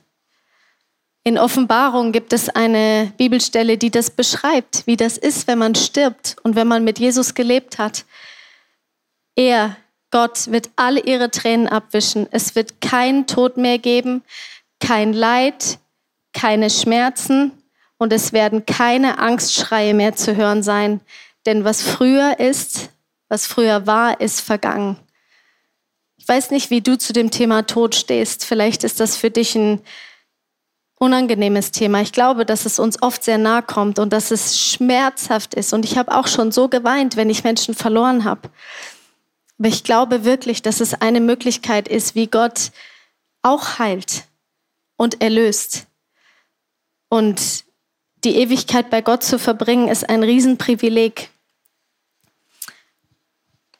In 1.25 1.37
Offenbarung 1.37 2.11
gibt 2.11 2.33
es 2.33 2.49
eine 2.49 3.13
Bibelstelle, 3.17 3.77
die 3.77 3.91
das 3.91 4.11
beschreibt, 4.11 4.85
wie 4.87 4.97
das 4.97 5.17
ist, 5.17 5.47
wenn 5.47 5.57
man 5.57 5.73
stirbt 5.73 6.35
und 6.43 6.55
wenn 6.55 6.67
man 6.67 6.83
mit 6.83 6.99
Jesus 6.99 7.33
gelebt 7.33 7.77
hat. 7.77 8.05
Er, 9.35 9.77
Gott, 10.13 10.51
wird 10.51 10.69
alle 10.75 10.99
ihre 10.99 11.31
Tränen 11.31 11.67
abwischen. 11.67 12.27
Es 12.29 12.53
wird 12.53 12.81
keinen 12.81 13.25
Tod 13.25 13.57
mehr 13.57 13.79
geben, 13.79 14.21
kein 14.79 15.11
Leid, 15.11 15.79
keine 16.33 16.69
Schmerzen 16.69 17.51
und 17.97 18.13
es 18.13 18.31
werden 18.31 18.67
keine 18.67 19.17
Angstschreie 19.17 19.95
mehr 19.95 20.15
zu 20.15 20.35
hören 20.35 20.61
sein. 20.61 21.01
Denn 21.47 21.63
was 21.63 21.81
früher 21.81 22.39
ist, 22.39 22.91
was 23.27 23.47
früher 23.47 23.87
war, 23.87 24.21
ist 24.21 24.41
vergangen. 24.41 24.97
Ich 26.17 26.27
weiß 26.27 26.51
nicht, 26.51 26.69
wie 26.69 26.81
du 26.81 26.95
zu 26.95 27.11
dem 27.11 27.31
Thema 27.31 27.63
Tod 27.63 27.95
stehst. 27.95 28.45
Vielleicht 28.45 28.83
ist 28.83 28.99
das 28.99 29.17
für 29.17 29.31
dich 29.31 29.55
ein 29.55 29.81
unangenehmes 30.99 31.71
Thema. 31.71 32.01
Ich 32.01 32.11
glaube, 32.11 32.45
dass 32.45 32.67
es 32.67 32.77
uns 32.77 33.01
oft 33.01 33.23
sehr 33.23 33.39
nahe 33.39 33.63
kommt 33.63 33.97
und 33.97 34.13
dass 34.13 34.29
es 34.29 34.59
schmerzhaft 34.59 35.55
ist. 35.55 35.73
Und 35.73 35.85
ich 35.85 35.97
habe 35.97 36.15
auch 36.15 36.27
schon 36.27 36.51
so 36.51 36.69
geweint, 36.69 37.15
wenn 37.15 37.31
ich 37.31 37.43
Menschen 37.43 37.73
verloren 37.73 38.25
habe. 38.25 38.51
Aber 39.63 39.69
ich 39.69 39.85
glaube 39.85 40.25
wirklich, 40.25 40.61
dass 40.61 40.81
es 40.81 40.93
eine 40.93 41.21
Möglichkeit 41.21 41.87
ist, 41.87 42.15
wie 42.15 42.27
Gott 42.27 42.73
auch 43.43 43.79
heilt 43.79 44.25
und 44.97 45.21
erlöst. 45.21 45.87
Und 47.07 47.63
die 48.25 48.35
Ewigkeit 48.35 48.89
bei 48.89 49.01
Gott 49.01 49.23
zu 49.23 49.39
verbringen, 49.39 49.87
ist 49.87 50.09
ein 50.09 50.21
Riesenprivileg, 50.21 51.29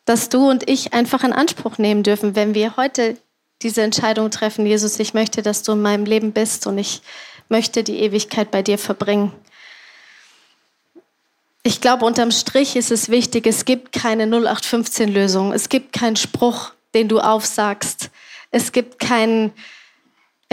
das 0.06 0.30
du 0.30 0.50
und 0.50 0.70
ich 0.70 0.94
einfach 0.94 1.26
in 1.26 1.34
Anspruch 1.34 1.78
nehmen 1.78 2.04
dürfen, 2.04 2.34
wenn 2.34 2.54
wir 2.54 2.78
heute 2.78 3.18
diese 3.62 3.82
Entscheidung 3.82 4.32
treffen, 4.32 4.66
Jesus, 4.66 4.98
ich 5.02 5.14
möchte, 5.14 5.42
dass 5.42 5.64
du 5.64 5.74
in 5.74 5.82
meinem 5.82 6.06
Leben 6.06 6.32
bist 6.32 6.66
und 6.66 6.78
ich 6.78 7.02
möchte 7.50 7.84
die 7.84 8.00
Ewigkeit 8.00 8.52
bei 8.52 8.62
dir 8.62 8.78
verbringen. 8.78 9.34
Ich 11.64 11.80
glaube, 11.80 12.06
unterm 12.06 12.32
Strich 12.32 12.76
ist 12.76 12.92
es 12.92 13.10
wichtig, 13.10 13.48
es 13.48 13.64
gibt 13.64 13.94
keine 13.94 14.26
0815-Lösung. 14.26 15.54
Es 15.54 15.70
gibt 15.70 15.94
keinen 15.94 16.18
Spruch, 16.18 16.72
den 16.94 17.08
du 17.08 17.20
aufsagst. 17.20 18.10
Es 18.52 18.72
gibt 18.72 19.00
keinen 19.00 19.54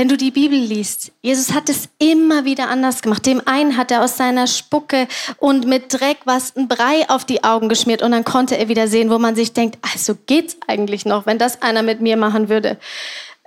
wenn 0.00 0.08
du 0.08 0.16
die 0.16 0.30
Bibel 0.30 0.58
liest, 0.58 1.12
Jesus 1.20 1.52
hat 1.52 1.68
es 1.68 1.90
immer 1.98 2.46
wieder 2.46 2.70
anders 2.70 3.02
gemacht. 3.02 3.26
Dem 3.26 3.42
einen 3.44 3.76
hat 3.76 3.90
er 3.90 4.02
aus 4.02 4.16
seiner 4.16 4.46
Spucke 4.46 5.06
und 5.36 5.66
mit 5.66 5.92
Dreck 5.92 6.16
was 6.24 6.56
ein 6.56 6.68
Brei 6.68 7.06
auf 7.10 7.26
die 7.26 7.44
Augen 7.44 7.68
geschmiert 7.68 8.00
und 8.00 8.12
dann 8.12 8.24
konnte 8.24 8.56
er 8.56 8.68
wieder 8.68 8.88
sehen, 8.88 9.10
wo 9.10 9.18
man 9.18 9.36
sich 9.36 9.52
denkt, 9.52 9.78
also 9.82 10.16
geht's 10.24 10.56
eigentlich 10.66 11.04
noch, 11.04 11.26
wenn 11.26 11.36
das 11.36 11.60
einer 11.60 11.82
mit 11.82 12.00
mir 12.00 12.16
machen 12.16 12.48
würde. 12.48 12.78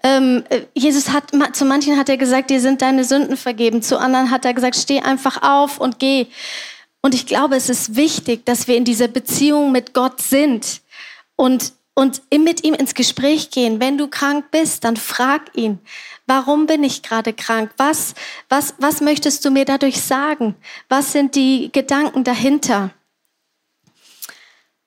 Ähm, 0.04 0.44
äh, 0.50 0.62
Jesus 0.76 1.10
hat, 1.10 1.32
zu 1.56 1.66
manchen 1.66 1.98
hat 1.98 2.10
er 2.10 2.18
gesagt, 2.18 2.52
dir 2.52 2.62
sind 2.62 2.84
deine 2.84 3.04
Sünden 3.04 3.36
vergeben. 3.36 3.82
Zu 3.82 3.98
anderen 3.98 4.30
hat 4.30 4.46
er 4.46 4.54
gesagt, 4.54 4.76
steh 4.76 5.00
einfach 5.00 5.42
auf 5.42 5.80
und 5.80 5.98
geh. 5.98 6.28
Und 7.06 7.14
ich 7.14 7.26
glaube, 7.26 7.58
es 7.58 7.70
ist 7.70 7.98
wichtig, 7.98 8.46
dass 8.46 8.70
wir 8.70 8.78
in 8.78 8.86
dieser 8.86 9.10
Beziehung 9.10 9.74
mit 9.74 9.94
Gott 9.94 10.22
sind 10.22 10.82
und, 11.36 11.74
und 11.96 12.22
mit 12.32 12.64
ihm 12.64 12.74
ins 12.74 12.94
Gespräch 12.94 13.52
gehen. 13.52 13.82
Wenn 13.82 13.98
du 13.98 14.08
krank 14.08 14.46
bist, 14.52 14.86
dann 14.86 14.96
frag 14.96 15.52
ihn. 15.54 15.80
Warum 16.28 16.66
bin 16.66 16.82
ich 16.82 17.04
gerade 17.04 17.34
krank? 17.34 17.72
Was, 17.76 18.16
was, 18.48 18.76
was 18.78 19.02
möchtest 19.02 19.44
du 19.44 19.52
mir 19.52 19.66
dadurch 19.66 20.02
sagen? 20.02 20.56
Was 20.88 21.12
sind 21.12 21.36
die 21.36 21.70
Gedanken 21.74 22.24
dahinter? 22.24 22.92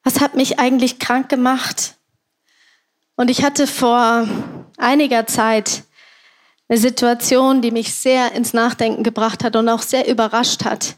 Was 0.03 0.21
hat 0.21 0.35
mich 0.35 0.59
eigentlich 0.59 0.99
krank 0.99 1.29
gemacht? 1.29 1.97
Und 3.17 3.31
ich 3.31 3.45
hatte 3.45 3.67
vor 3.67 4.27
einiger 4.79 5.27
Zeit 5.27 5.83
eine 6.69 6.79
Situation, 6.79 7.61
die 7.61 7.73
mich 7.73 7.93
sehr 7.93 8.33
ins 8.33 8.55
Nachdenken 8.55 9.03
gebracht 9.03 9.45
hat 9.45 9.55
und 9.55 9.69
auch 9.69 9.83
sehr 9.83 10.09
überrascht 10.09 10.65
hat. 10.65 10.97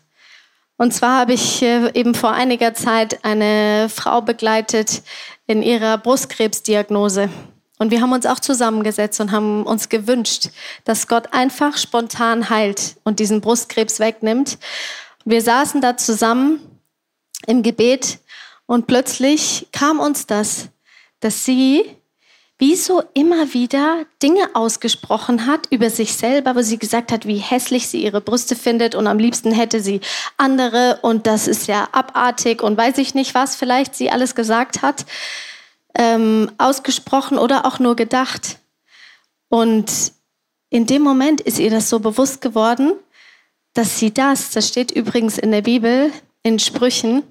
Und 0.79 0.95
zwar 0.95 1.19
habe 1.19 1.33
ich 1.33 1.61
äh, 1.61 1.91
eben 1.93 2.15
vor 2.15 2.31
einiger 2.31 2.73
Zeit 2.73 3.25
eine 3.25 3.89
Frau 3.89 4.23
begleitet 4.23 5.03
in 5.49 5.63
ihrer 5.63 5.99
Brustkrebsdiagnose. 5.99 7.29
Und 7.79 7.91
wir 7.91 8.01
haben 8.01 8.13
uns 8.13 8.27
auch 8.27 8.39
zusammengesetzt 8.39 9.21
und 9.21 9.33
haben 9.33 9.65
uns 9.65 9.89
gewünscht, 9.89 10.51
dass 10.85 11.09
Gott 11.09 11.33
einfach 11.35 11.77
spontan 11.77 12.49
heilt 12.49 12.97
und 13.03 13.19
diesen 13.19 13.41
Brustkrebs 13.41 13.99
wegnimmt. 13.99 14.59
Wir 15.25 15.43
saßen 15.43 15.81
da 15.81 15.97
zusammen 15.97 16.61
im 17.47 17.63
Gebet 17.63 18.21
und 18.67 18.87
plötzlich 18.87 19.67
kam 19.73 19.99
uns 19.99 20.27
das, 20.27 20.69
dass 21.19 21.45
sie 21.45 21.97
wie 22.59 22.75
so 22.75 23.03
immer 23.15 23.55
wieder 23.55 24.05
Dinge 24.21 24.51
ausgesprochen 24.55 25.47
hat 25.47 25.67
über 25.71 25.91
sich 25.91 26.15
selber, 26.15 26.57
wo 26.57 26.63
sie 26.63 26.79
gesagt 26.79 27.13
hat, 27.13 27.25
wie 27.27 27.37
hässlich 27.37 27.87
sie 27.87 28.03
ihre 28.03 28.21
Brüste 28.21 28.57
findet 28.57 28.97
und 28.97 29.07
am 29.07 29.19
liebsten 29.19 29.53
hätte 29.53 29.81
sie 29.81 30.01
andere 30.37 30.99
und 31.03 31.29
das 31.29 31.47
ist 31.47 31.69
ja 31.69 31.89
abartig 31.93 32.63
und 32.63 32.77
weiß 32.77 32.99
ich 32.99 33.15
nicht, 33.15 33.35
was 33.35 33.55
vielleicht 33.55 33.95
sie 33.95 34.11
alles 34.11 34.35
gesagt 34.35 34.83
hat 34.83 35.07
ähm, 35.99 36.51
ausgesprochen 36.59 37.39
oder 37.39 37.67
auch 37.67 37.79
nur 37.79 37.97
gedacht. 37.97 38.59
Und 39.49 40.13
in 40.71 40.87
dem 40.87 41.03
Moment 41.03 41.41
ist 41.41 41.59
ihr 41.59 41.71
das 41.71 41.89
so 41.89 42.01
bewusst 42.01 42.41
geworden, 42.41 42.93
dass 43.75 43.99
sie 43.99 44.13
das, 44.13 44.51
das 44.51 44.69
steht 44.69 44.91
übrigens 44.91 45.39
in 45.39 45.51
der 45.51 45.63
Bibel, 45.63 46.13
in 46.43 46.59
Sprüchen, 46.59 47.23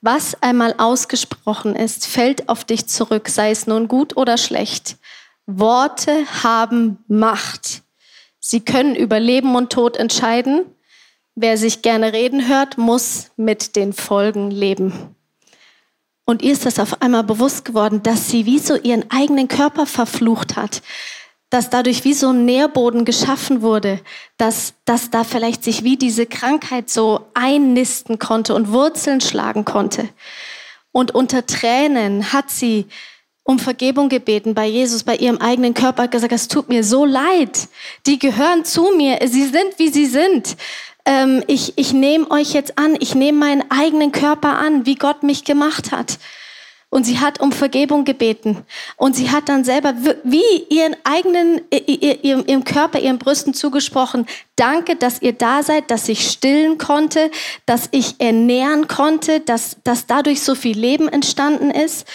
was 0.00 0.40
einmal 0.42 0.74
ausgesprochen 0.78 1.74
ist, 1.74 2.06
fällt 2.06 2.48
auf 2.48 2.64
dich 2.64 2.86
zurück, 2.86 3.28
sei 3.28 3.50
es 3.50 3.66
nun 3.66 3.88
gut 3.88 4.16
oder 4.16 4.38
schlecht. 4.38 4.96
Worte 5.46 6.24
haben 6.42 7.04
Macht. 7.08 7.82
Sie 8.38 8.60
können 8.60 8.94
über 8.94 9.18
Leben 9.18 9.56
und 9.56 9.72
Tod 9.72 9.96
entscheiden. 9.96 10.66
Wer 11.34 11.56
sich 11.56 11.82
gerne 11.82 12.12
reden 12.12 12.48
hört, 12.48 12.78
muss 12.78 13.30
mit 13.36 13.76
den 13.76 13.92
Folgen 13.92 14.50
leben. 14.50 15.14
Und 16.24 16.42
ihr 16.42 16.52
ist 16.52 16.66
das 16.66 16.78
auf 16.78 17.00
einmal 17.00 17.24
bewusst 17.24 17.64
geworden, 17.64 18.02
dass 18.02 18.28
sie 18.28 18.44
wie 18.44 18.58
so 18.58 18.76
ihren 18.76 19.10
eigenen 19.10 19.48
Körper 19.48 19.86
verflucht 19.86 20.56
hat, 20.56 20.82
dass 21.50 21.70
dadurch 21.70 22.04
wie 22.04 22.14
so 22.14 22.30
ein 22.30 22.44
Nährboden 22.44 23.04
geschaffen 23.04 23.62
wurde, 23.62 24.00
dass, 24.36 24.74
dass 24.84 25.10
da 25.10 25.24
vielleicht 25.24 25.64
sich 25.64 25.84
wie 25.84 25.96
diese 25.96 26.26
Krankheit 26.26 26.90
so 26.90 27.26
einnisten 27.34 28.18
konnte 28.18 28.54
und 28.54 28.70
Wurzeln 28.70 29.20
schlagen 29.20 29.64
konnte. 29.64 30.08
Und 30.92 31.14
unter 31.14 31.46
Tränen 31.46 32.32
hat 32.32 32.50
sie 32.50 32.86
um 33.44 33.58
Vergebung 33.58 34.10
gebeten 34.10 34.54
bei 34.54 34.66
Jesus, 34.66 35.04
bei 35.04 35.16
ihrem 35.16 35.38
eigenen 35.38 35.72
Körper, 35.72 36.02
hat 36.02 36.10
gesagt, 36.10 36.32
es 36.32 36.48
tut 36.48 36.68
mir 36.68 36.84
so 36.84 37.06
leid. 37.06 37.68
Die 38.06 38.18
gehören 38.18 38.66
zu 38.66 38.92
mir. 38.94 39.18
Sie 39.26 39.44
sind, 39.44 39.78
wie 39.78 39.88
sie 39.88 40.04
sind 40.04 40.56
ähm, 41.08 41.42
ich, 41.46 41.72
ich 41.76 41.94
nehme 41.94 42.30
euch 42.30 42.52
jetzt 42.52 42.78
an, 42.78 42.94
ich 43.00 43.14
nehme 43.14 43.38
meinen 43.38 43.70
eigenen 43.70 44.12
Körper 44.12 44.58
an, 44.58 44.84
wie 44.84 44.94
Gott 44.94 45.22
mich 45.22 45.44
gemacht 45.44 45.90
hat. 45.90 46.18
Und 46.90 47.04
sie 47.04 47.20
hat 47.20 47.40
um 47.40 47.52
Vergebung 47.52 48.04
gebeten. 48.04 48.64
Und 48.96 49.14
sie 49.14 49.30
hat 49.30 49.50
dann 49.50 49.62
selber 49.62 49.94
wie 50.24 50.64
ihren 50.70 50.96
eigenen, 51.04 51.60
ihrem, 51.70 52.44
ihrem 52.46 52.64
Körper, 52.64 52.98
ihren 52.98 53.18
Brüsten 53.18 53.52
zugesprochen, 53.52 54.26
danke, 54.56 54.96
dass 54.96 55.20
ihr 55.20 55.34
da 55.34 55.62
seid, 55.62 55.90
dass 55.90 56.08
ich 56.08 56.30
stillen 56.30 56.78
konnte, 56.78 57.30
dass 57.66 57.88
ich 57.90 58.20
ernähren 58.20 58.88
konnte, 58.88 59.40
dass, 59.40 59.76
dass 59.84 60.06
dadurch 60.06 60.42
so 60.42 60.54
viel 60.54 60.78
Leben 60.78 61.08
entstanden 61.08 61.70
ist. 61.70 62.06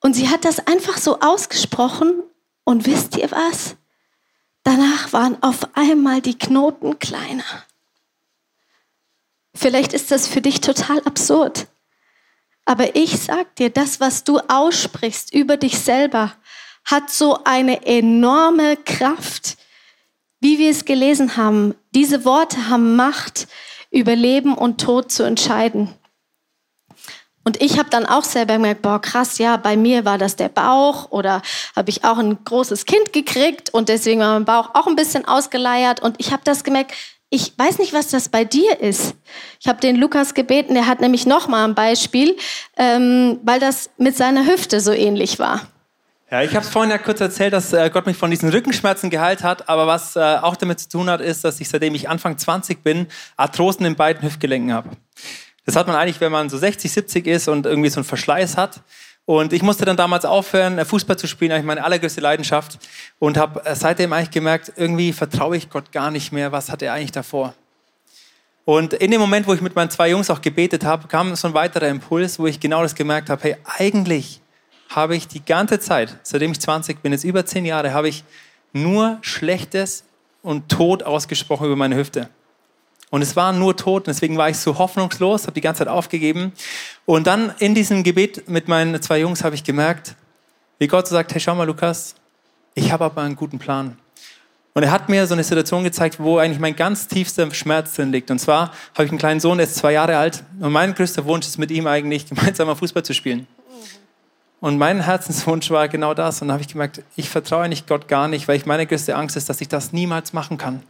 Und 0.00 0.14
sie 0.14 0.30
hat 0.30 0.46
das 0.46 0.66
einfach 0.66 0.96
so 0.96 1.20
ausgesprochen. 1.20 2.22
Und 2.64 2.86
wisst 2.86 3.16
ihr 3.16 3.30
was? 3.30 3.76
Danach 4.62 5.12
waren 5.12 5.42
auf 5.42 5.68
einmal 5.74 6.20
die 6.20 6.38
Knoten 6.38 6.98
kleiner. 6.98 7.44
Vielleicht 9.54 9.92
ist 9.92 10.10
das 10.10 10.28
für 10.28 10.40
dich 10.40 10.60
total 10.60 11.00
absurd. 11.00 11.66
Aber 12.68 12.94
ich 12.96 13.18
sag 13.18 13.56
dir, 13.56 13.70
das, 13.70 13.98
was 13.98 14.24
du 14.24 14.40
aussprichst 14.46 15.32
über 15.32 15.56
dich 15.56 15.78
selber, 15.78 16.34
hat 16.84 17.08
so 17.08 17.38
eine 17.44 17.86
enorme 17.86 18.76
Kraft. 18.76 19.56
Wie 20.40 20.58
wir 20.58 20.70
es 20.70 20.84
gelesen 20.84 21.38
haben, 21.38 21.74
diese 21.94 22.26
Worte 22.26 22.68
haben 22.68 22.94
Macht, 22.94 23.48
über 23.90 24.14
Leben 24.14 24.52
und 24.52 24.82
Tod 24.82 25.10
zu 25.10 25.22
entscheiden. 25.22 25.94
Und 27.42 27.62
ich 27.62 27.78
habe 27.78 27.88
dann 27.88 28.04
auch 28.04 28.24
selber 28.24 28.56
gemerkt, 28.56 28.82
boah, 28.82 29.00
krass, 29.00 29.38
ja, 29.38 29.56
bei 29.56 29.74
mir 29.78 30.04
war 30.04 30.18
das 30.18 30.36
der 30.36 30.50
Bauch 30.50 31.10
oder 31.10 31.40
habe 31.74 31.88
ich 31.88 32.04
auch 32.04 32.18
ein 32.18 32.44
großes 32.44 32.84
Kind 32.84 33.14
gekriegt 33.14 33.72
und 33.72 33.88
deswegen 33.88 34.20
war 34.20 34.34
mein 34.34 34.44
Bauch 34.44 34.74
auch 34.74 34.86
ein 34.86 34.96
bisschen 34.96 35.24
ausgeleiert. 35.24 36.00
Und 36.00 36.16
ich 36.18 36.32
habe 36.32 36.42
das 36.44 36.64
gemerkt, 36.64 36.92
ich 37.30 37.52
weiß 37.56 37.78
nicht, 37.78 37.92
was 37.92 38.08
das 38.08 38.28
bei 38.28 38.44
dir 38.44 38.80
ist. 38.80 39.14
Ich 39.60 39.68
habe 39.68 39.80
den 39.80 39.96
Lukas 39.96 40.34
gebeten, 40.34 40.74
der 40.74 40.86
hat 40.86 41.00
nämlich 41.00 41.26
noch 41.26 41.48
mal 41.48 41.64
ein 41.64 41.74
Beispiel, 41.74 42.36
ähm, 42.76 43.38
weil 43.42 43.60
das 43.60 43.90
mit 43.98 44.16
seiner 44.16 44.46
Hüfte 44.46 44.80
so 44.80 44.92
ähnlich 44.92 45.38
war. 45.38 45.68
Ja, 46.30 46.42
ich 46.42 46.54
habe 46.54 46.64
es 46.64 46.70
vorhin 46.70 46.90
ja 46.90 46.98
kurz 46.98 47.20
erzählt, 47.20 47.54
dass 47.54 47.72
äh, 47.72 47.88
Gott 47.90 48.06
mich 48.06 48.16
von 48.16 48.30
diesen 48.30 48.50
Rückenschmerzen 48.50 49.08
geheilt 49.08 49.42
hat, 49.42 49.68
aber 49.68 49.86
was 49.86 50.14
äh, 50.14 50.20
auch 50.20 50.56
damit 50.56 50.80
zu 50.80 50.88
tun 50.88 51.08
hat, 51.08 51.20
ist, 51.20 51.42
dass 51.42 51.58
ich 51.60 51.68
seitdem 51.68 51.94
ich 51.94 52.08
Anfang 52.08 52.36
20 52.36 52.82
bin, 52.82 53.06
Arthrosen 53.36 53.86
in 53.86 53.96
beiden 53.96 54.22
Hüftgelenken 54.22 54.72
habe. 54.72 54.90
Das 55.64 55.76
hat 55.76 55.86
man 55.86 55.96
eigentlich, 55.96 56.20
wenn 56.20 56.32
man 56.32 56.48
so 56.48 56.56
60, 56.56 56.90
70 56.90 57.26
ist 57.26 57.48
und 57.48 57.66
irgendwie 57.66 57.90
so 57.90 57.96
einen 58.00 58.04
Verschleiß 58.04 58.56
hat. 58.56 58.80
Und 59.28 59.52
ich 59.52 59.60
musste 59.60 59.84
dann 59.84 59.98
damals 59.98 60.24
aufhören, 60.24 60.82
Fußball 60.82 61.18
zu 61.18 61.26
spielen, 61.26 61.52
eigentlich 61.52 61.66
meine 61.66 61.84
allergrößte 61.84 62.22
Leidenschaft. 62.22 62.78
Und 63.18 63.36
habe 63.36 63.60
seitdem 63.74 64.10
eigentlich 64.14 64.30
gemerkt, 64.30 64.72
irgendwie 64.76 65.12
vertraue 65.12 65.54
ich 65.54 65.68
Gott 65.68 65.92
gar 65.92 66.10
nicht 66.10 66.32
mehr. 66.32 66.50
Was 66.50 66.72
hat 66.72 66.80
er 66.80 66.94
eigentlich 66.94 67.12
davor? 67.12 67.52
Und 68.64 68.94
in 68.94 69.10
dem 69.10 69.20
Moment, 69.20 69.46
wo 69.46 69.52
ich 69.52 69.60
mit 69.60 69.76
meinen 69.76 69.90
zwei 69.90 70.08
Jungs 70.08 70.30
auch 70.30 70.40
gebetet 70.40 70.82
habe, 70.82 71.08
kam 71.08 71.36
so 71.36 71.46
ein 71.46 71.52
weiterer 71.52 71.88
Impuls, 71.88 72.38
wo 72.38 72.46
ich 72.46 72.58
genau 72.58 72.80
das 72.80 72.94
gemerkt 72.94 73.28
habe, 73.28 73.42
hey, 73.42 73.56
eigentlich 73.64 74.40
habe 74.88 75.14
ich 75.14 75.28
die 75.28 75.44
ganze 75.44 75.78
Zeit, 75.78 76.16
seitdem 76.22 76.52
ich 76.52 76.60
20 76.60 77.02
bin, 77.02 77.12
jetzt 77.12 77.24
über 77.24 77.44
zehn 77.44 77.66
Jahre, 77.66 77.92
habe 77.92 78.08
ich 78.08 78.24
nur 78.72 79.18
Schlechtes 79.20 80.04
und 80.40 80.70
Tod 80.70 81.02
ausgesprochen 81.02 81.66
über 81.66 81.76
meine 81.76 81.96
Hüfte. 81.96 82.30
Und 83.10 83.22
es 83.22 83.36
war 83.36 83.52
nur 83.52 83.76
Tod, 83.76 84.02
und 84.02 84.08
deswegen 84.08 84.36
war 84.36 84.50
ich 84.50 84.58
so 84.58 84.78
hoffnungslos, 84.78 85.44
habe 85.44 85.54
die 85.54 85.60
ganze 85.60 85.80
Zeit 85.80 85.88
aufgegeben. 85.88 86.52
Und 87.06 87.26
dann 87.26 87.54
in 87.58 87.74
diesem 87.74 88.02
Gebet 88.02 88.48
mit 88.48 88.68
meinen 88.68 89.00
zwei 89.00 89.20
Jungs 89.20 89.44
habe 89.44 89.54
ich 89.54 89.64
gemerkt, 89.64 90.14
wie 90.78 90.86
Gott 90.86 91.08
so 91.08 91.14
sagt, 91.14 91.32
hey, 91.32 91.40
schau 91.40 91.54
mal, 91.54 91.66
Lukas, 91.66 92.14
ich 92.74 92.92
habe 92.92 93.04
aber 93.04 93.22
einen 93.22 93.36
guten 93.36 93.58
Plan. 93.58 93.96
Und 94.74 94.84
er 94.84 94.92
hat 94.92 95.08
mir 95.08 95.26
so 95.26 95.34
eine 95.34 95.42
Situation 95.42 95.82
gezeigt, 95.82 96.20
wo 96.20 96.38
eigentlich 96.38 96.60
mein 96.60 96.76
ganz 96.76 97.08
tiefster 97.08 97.52
Schmerz 97.52 97.94
drin 97.94 98.12
liegt. 98.12 98.30
Und 98.30 98.38
zwar 98.38 98.70
habe 98.94 99.04
ich 99.04 99.10
einen 99.10 99.18
kleinen 99.18 99.40
Sohn, 99.40 99.58
der 99.58 99.66
ist 99.66 99.74
zwei 99.74 99.92
Jahre 99.92 100.16
alt. 100.16 100.44
Und 100.60 100.70
mein 100.70 100.94
größter 100.94 101.24
Wunsch 101.24 101.46
ist 101.46 101.58
mit 101.58 101.72
ihm 101.72 101.88
eigentlich, 101.88 102.26
gemeinsam 102.28 102.76
Fußball 102.76 103.02
zu 103.02 103.12
spielen. 103.12 103.48
Und 104.60 104.78
mein 104.78 105.00
Herzenswunsch 105.00 105.70
war 105.70 105.88
genau 105.88 106.14
das. 106.14 106.42
Und 106.42 106.48
dann 106.48 106.54
habe 106.54 106.62
ich 106.62 106.68
gemerkt, 106.68 107.02
ich 107.16 107.28
vertraue 107.28 107.68
nicht 107.68 107.88
Gott 107.88 108.06
gar 108.06 108.28
nicht, 108.28 108.46
weil 108.46 108.56
ich 108.56 108.66
meine 108.66 108.86
größte 108.86 109.16
Angst 109.16 109.36
ist, 109.36 109.48
dass 109.48 109.60
ich 109.60 109.68
das 109.68 109.92
niemals 109.92 110.32
machen 110.32 110.58
kann. 110.58 110.82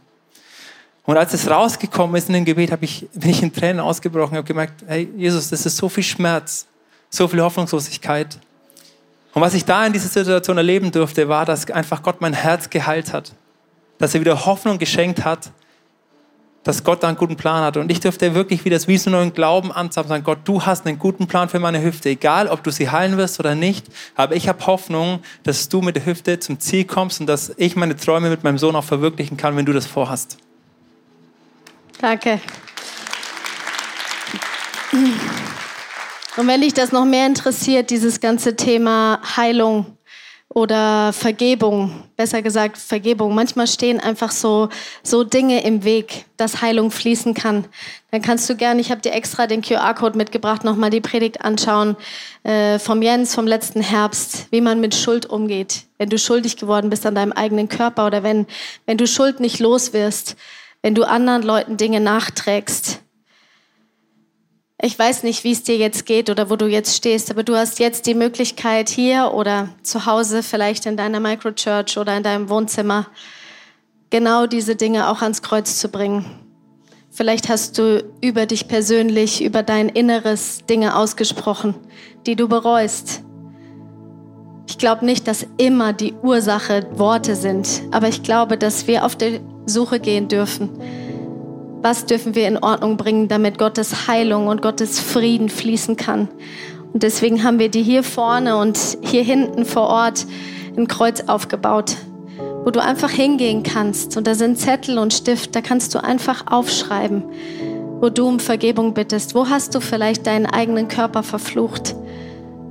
Und 1.09 1.17
als 1.17 1.33
es 1.33 1.49
rausgekommen 1.49 2.15
ist 2.15 2.27
in 2.27 2.35
dem 2.35 2.45
Gebet, 2.45 2.71
ich, 2.81 3.07
bin 3.15 3.31
ich 3.31 3.41
in 3.41 3.51
Tränen 3.51 3.79
ausgebrochen, 3.79 4.37
habe 4.37 4.45
gemerkt, 4.45 4.83
hey 4.85 5.09
Jesus, 5.17 5.49
das 5.49 5.65
ist 5.65 5.75
so 5.75 5.89
viel 5.89 6.03
Schmerz, 6.03 6.67
so 7.09 7.27
viel 7.27 7.41
Hoffnungslosigkeit. 7.41 8.37
Und 9.33 9.41
was 9.41 9.55
ich 9.55 9.65
da 9.65 9.87
in 9.87 9.91
dieser 9.93 10.07
Situation 10.07 10.57
erleben 10.57 10.91
durfte, 10.91 11.27
war, 11.27 11.45
dass 11.45 11.67
einfach 11.71 12.03
Gott 12.03 12.21
mein 12.21 12.33
Herz 12.33 12.69
geheilt 12.69 13.11
hat 13.11 13.33
dass 13.99 14.15
er 14.15 14.21
wieder 14.21 14.45
Hoffnung 14.45 14.79
geschenkt 14.79 15.23
hat, 15.23 15.51
dass 16.63 16.83
Gott 16.83 17.03
da 17.03 17.07
einen 17.07 17.17
guten 17.17 17.35
Plan 17.35 17.63
hat. 17.63 17.77
Und 17.77 17.91
ich 17.91 17.99
durfte 17.99 18.33
wirklich 18.33 18.65
wieder 18.65 18.79
wie 18.87 18.97
so 18.97 19.11
einen 19.11 19.33
Glauben 19.33 19.71
anzapfen, 19.71 20.09
sagen, 20.09 20.23
Gott, 20.23 20.39
du 20.45 20.65
hast 20.65 20.87
einen 20.87 20.99
guten 20.99 21.27
Plan 21.27 21.49
für 21.49 21.59
meine 21.59 21.83
Hüfte. 21.83 22.09
Egal, 22.09 22.47
ob 22.47 22.63
du 22.63 22.71
sie 22.71 22.89
heilen 22.89 23.17
wirst 23.17 23.39
oder 23.39 23.55
nicht, 23.55 23.87
aber 24.15 24.35
ich 24.35 24.47
habe 24.47 24.65
Hoffnung, 24.65 25.19
dass 25.43 25.69
du 25.69 25.81
mit 25.81 25.95
der 25.95 26.05
Hüfte 26.05 26.39
zum 26.39 26.59
Ziel 26.59 26.85
kommst 26.85 27.19
und 27.19 27.27
dass 27.27 27.51
ich 27.57 27.75
meine 27.75 27.95
Träume 27.95 28.29
mit 28.29 28.43
meinem 28.43 28.57
Sohn 28.57 28.75
auch 28.75 28.83
verwirklichen 28.83 29.37
kann, 29.37 29.55
wenn 29.55 29.65
du 29.65 29.73
das 29.73 29.85
vorhast. 29.85 30.37
Danke. 31.99 32.39
Und 36.37 36.47
wenn 36.47 36.61
dich 36.61 36.73
das 36.73 36.91
noch 36.91 37.05
mehr 37.05 37.25
interessiert, 37.25 37.89
dieses 37.89 38.19
ganze 38.19 38.55
Thema 38.55 39.21
Heilung, 39.35 39.97
oder 40.51 41.13
Vergebung, 41.13 42.03
besser 42.17 42.41
gesagt 42.41 42.77
Vergebung. 42.77 43.35
Manchmal 43.35 43.67
stehen 43.67 43.99
einfach 43.99 44.31
so, 44.31 44.69
so 45.03 45.23
Dinge 45.23 45.63
im 45.63 45.83
Weg, 45.83 46.25
dass 46.37 46.61
Heilung 46.61 46.89
fließen 46.89 47.35
kann. 47.35 47.65
Dann 48.09 48.23
kannst 48.23 48.49
du 48.49 48.55
gerne, 48.55 48.81
ich 48.81 48.89
habe 48.89 48.99
dir 48.99 49.13
extra 49.13 49.45
den 49.45 49.61
QR-Code 49.61 50.17
mitgebracht, 50.17 50.63
nochmal 50.63 50.89
die 50.89 51.01
Predigt 51.01 51.41
anschauen 51.41 51.95
äh, 52.43 52.79
vom 52.79 53.03
Jens 53.03 53.35
vom 53.35 53.45
letzten 53.45 53.81
Herbst, 53.81 54.47
wie 54.49 54.61
man 54.61 54.81
mit 54.81 54.95
Schuld 54.95 55.27
umgeht. 55.27 55.83
Wenn 55.99 56.09
du 56.09 56.17
schuldig 56.17 56.57
geworden 56.57 56.89
bist 56.89 57.05
an 57.05 57.13
deinem 57.13 57.31
eigenen 57.31 57.69
Körper 57.69 58.07
oder 58.07 58.23
wenn, 58.23 58.47
wenn 58.87 58.97
du 58.97 59.05
Schuld 59.05 59.39
nicht 59.39 59.59
los 59.59 59.93
wirst, 59.93 60.35
wenn 60.81 60.95
du 60.95 61.07
anderen 61.07 61.43
Leuten 61.43 61.77
Dinge 61.77 61.99
nachträgst 61.99 63.01
ich 64.81 64.97
weiß 64.97 65.23
nicht, 65.23 65.43
wie 65.43 65.51
es 65.51 65.63
dir 65.63 65.75
jetzt 65.75 66.05
geht 66.05 66.29
oder 66.29 66.49
wo 66.49 66.55
du 66.55 66.65
jetzt 66.65 66.95
stehst, 66.95 67.29
aber 67.29 67.43
du 67.43 67.55
hast 67.55 67.79
jetzt 67.79 68.05
die 68.05 68.13
Möglichkeit 68.13 68.87
hier 68.87 69.31
oder 69.33 69.69
zu 69.83 70.05
Hause, 70.05 70.41
vielleicht 70.41 70.85
in 70.85 70.95
deiner 70.95 71.19
Microchurch 71.19 71.97
oder 71.97 72.15
in 72.15 72.23
deinem 72.23 72.49
Wohnzimmer, 72.49 73.07
genau 74.09 74.45
diese 74.45 74.77
Dinge 74.77 75.09
auch 75.09 75.21
ans 75.21 75.41
Kreuz 75.41 75.77
zu 75.79 75.89
bringen. 75.89 76.25
Vielleicht 77.11 77.49
hast 77.49 77.77
du 77.77 78.05
über 78.21 78.45
dich 78.45 78.69
persönlich, 78.69 79.43
über 79.43 79.63
dein 79.63 79.89
Inneres 79.89 80.59
Dinge 80.69 80.95
ausgesprochen, 80.95 81.75
die 82.25 82.37
du 82.37 82.47
bereust. 82.47 83.23
Ich 84.65 84.77
glaube 84.77 85.03
nicht, 85.03 85.27
dass 85.27 85.45
immer 85.57 85.91
die 85.91 86.13
Ursache 86.13 86.87
Worte 86.91 87.35
sind, 87.35 87.81
aber 87.91 88.07
ich 88.07 88.23
glaube, 88.23 88.57
dass 88.57 88.87
wir 88.87 89.03
auf 89.03 89.17
der 89.17 89.41
Suche 89.69 89.99
gehen 89.99 90.27
dürfen 90.27 90.69
was 91.81 92.05
dürfen 92.05 92.35
wir 92.35 92.47
in 92.47 92.57
Ordnung 92.57 92.97
bringen, 92.97 93.27
damit 93.27 93.57
Gottes 93.57 94.07
Heilung 94.07 94.47
und 94.47 94.61
Gottes 94.61 94.99
Frieden 94.99 95.49
fließen 95.49 95.95
kann. 95.95 96.27
Und 96.93 97.03
deswegen 97.03 97.43
haben 97.43 97.59
wir 97.59 97.69
die 97.69 97.83
hier 97.83 98.03
vorne 98.03 98.57
und 98.57 98.77
hier 99.01 99.23
hinten 99.23 99.65
vor 99.65 99.87
Ort 99.87 100.25
ein 100.75 100.87
Kreuz 100.87 101.21
aufgebaut, 101.27 101.95
wo 102.65 102.71
du 102.71 102.81
einfach 102.81 103.11
hingehen 103.11 103.63
kannst. 103.63 104.17
Und 104.17 104.27
da 104.27 104.35
sind 104.35 104.57
Zettel 104.57 104.97
und 104.97 105.13
Stift, 105.13 105.55
da 105.55 105.61
kannst 105.61 105.93
du 105.95 106.03
einfach 106.03 106.47
aufschreiben, 106.47 107.23
wo 108.01 108.09
du 108.09 108.27
um 108.27 108.39
Vergebung 108.39 108.93
bittest. 108.93 109.35
Wo 109.35 109.47
hast 109.47 109.75
du 109.75 109.79
vielleicht 109.79 110.27
deinen 110.27 110.47
eigenen 110.47 110.87
Körper 110.87 111.23
verflucht? 111.23 111.95